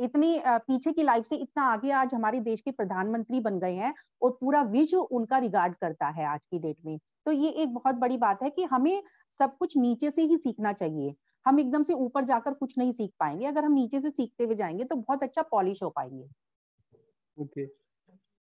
इतनी 0.00 0.38
पीछे 0.46 0.92
की 0.92 1.02
लाइफ 1.02 1.26
से 1.26 1.36
इतना 1.36 1.62
आगे 1.64 1.90
आज 1.92 2.14
हमारे 2.14 2.40
देश 2.40 2.60
के 2.60 2.70
प्रधानमंत्री 2.72 3.40
बन 3.40 3.58
गए 3.60 3.74
हैं 3.74 3.94
और 4.22 4.30
पूरा 4.40 4.62
विश्व 4.70 4.98
उनका 5.00 5.38
रिगार्ड 5.38 5.74
करता 5.76 6.08
है 6.10 6.26
आज 6.26 6.44
की 6.46 6.58
डेट 6.58 6.76
में। 6.86 6.98
तो 7.26 7.32
ये 7.32 7.50
एक 7.52 7.74
बहुत 7.74 7.94
बड़ी 7.96 8.16
बात 8.18 8.42
है 8.42 8.50
कि 8.50 8.64
हमें 8.64 9.02
सब 9.40 9.56
कुछ 9.58 9.76
नीचे 9.76 10.10
से 10.10 10.22
ही 10.22 10.36
सीखना 10.38 10.72
चाहिए। 10.74 11.14
हम 11.46 11.60
एकदम 11.60 11.82
से 11.82 11.92
ऊपर 11.94 12.24
जाकर 12.24 12.54
कुछ 12.54 12.78
नहीं 12.78 12.92
सीख 12.92 13.10
पाएँगे। 13.20 13.46
अगर 13.46 13.64
हम 13.64 13.72
नीचे 13.72 14.00
से 14.00 14.10
सीखते 14.10 14.44
हुए 14.44 14.54
जाएँगे 14.54 14.84
तो 14.84 14.96
बहुत 14.96 15.22
अच्छा 15.22 15.42
पॉलिश 15.50 15.82
हो 15.82 15.90
पाएँगे। 15.90 16.28
Okay. 17.36 17.64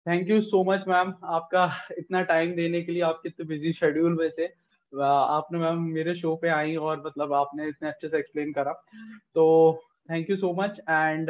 Thank 0.07 0.29
you 0.29 0.39
so 0.41 0.63
much 0.63 0.83
ma'am 0.87 1.13
आपका 1.27 1.63
इतना 1.97 2.21
टाइम 2.23 2.55
देने 2.55 2.81
के 2.81 2.91
लिए 2.91 3.01
आपके 3.03 3.29
इतने 3.29 3.45
बिज़ी 3.45 3.71
शेड्यूल 3.73 4.13
में 4.13 4.29
से 4.29 4.45
आपने 4.93 5.59
मैम 5.59 5.79
मेरे 5.93 6.13
शो 6.15 6.35
पे 6.41 6.49
आई 6.49 6.75
और 6.77 7.01
मतलब 7.05 7.33
आपने 7.33 7.67
इतने 7.67 7.89
अच्छे 7.89 8.09
से 8.09 8.17
एक्सप्लेन 8.17 8.51
करा। 8.53 8.71
तो 9.35 9.45
thank 10.09 10.29
you 10.29 10.35
so 10.37 10.53
much 10.53 10.79
and 10.79 11.29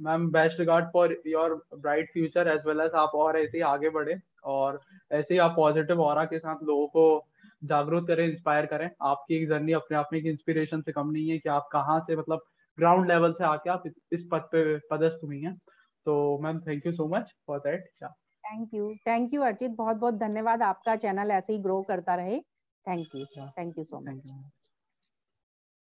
ma'am 0.00 0.28
best 0.30 0.58
regard 0.60 0.86
for 0.92 1.16
your 1.26 1.54
bright 1.74 2.10
future 2.12 2.48
as 2.48 2.66
well 2.66 2.80
as 2.80 2.94
आप 2.94 3.14
और 3.14 3.38
ऐसे 3.38 3.56
ही 3.56 3.62
आगे 3.64 3.90
बढ़े 3.90 4.18
और 4.46 4.80
ऐसे 5.12 5.34
ही 5.34 5.38
आप 5.40 5.54
पॉजिटिव 5.56 6.02
और 6.02 6.24
के 6.26 6.38
साथ 6.38 6.62
लोगों 6.64 6.86
को 6.88 7.26
जागरूक 7.64 8.06
करें 8.08 8.24
इंस्पायर 8.26 8.66
करें। 8.66 8.88
आपकी 9.02 9.36
एक 9.36 9.48
जर्नी 9.48 9.72
अपने 9.72 9.96
आप 9.98 10.08
में 10.12 10.18
एक 10.18 10.26
इंस्पिरेशन 10.26 10.80
से 10.80 10.92
कम 10.92 11.10
नहीं 11.10 11.28
है 11.30 11.38
कि 11.38 11.48
आप 11.48 11.68
कहाँ 11.72 11.98
से 12.00 12.16
मतलब 12.16 12.44
ग्राउंड 12.78 13.08
लेवल 13.08 13.32
से 13.32 13.44
आके 13.44 13.70
आप 13.70 13.82
इस 14.12 14.28
पद 14.32 14.48
पे 14.52 14.76
पदस्थ 14.90 15.24
हुई 15.24 15.40
हैं। 15.40 15.58
तो 16.08 16.38
ma'am 16.38 16.60
thank 16.60 16.86
you 16.86 16.92
so 16.92 17.08
much 17.08 17.34
for 17.46 17.58
that 17.58 17.88
thank 18.44 18.74
you 18.74 18.94
thank 19.06 19.34
you 19.34 19.42
Arjit 19.42 19.70
बहुत 19.70 19.96
बहुत 19.96 20.14
धन्यवाद 20.14 20.62
आपका 20.62 20.96
चैनल 20.96 21.30
ऐसे 21.30 21.52
ही 21.52 21.58
ग्रो 21.58 21.82
करता 21.82 22.14
रहे. 22.14 22.40
Thank 22.86 23.14
you 23.14 23.24
thank 23.48 23.78
you 23.78 23.84
so 23.84 24.00
much 24.00 24.30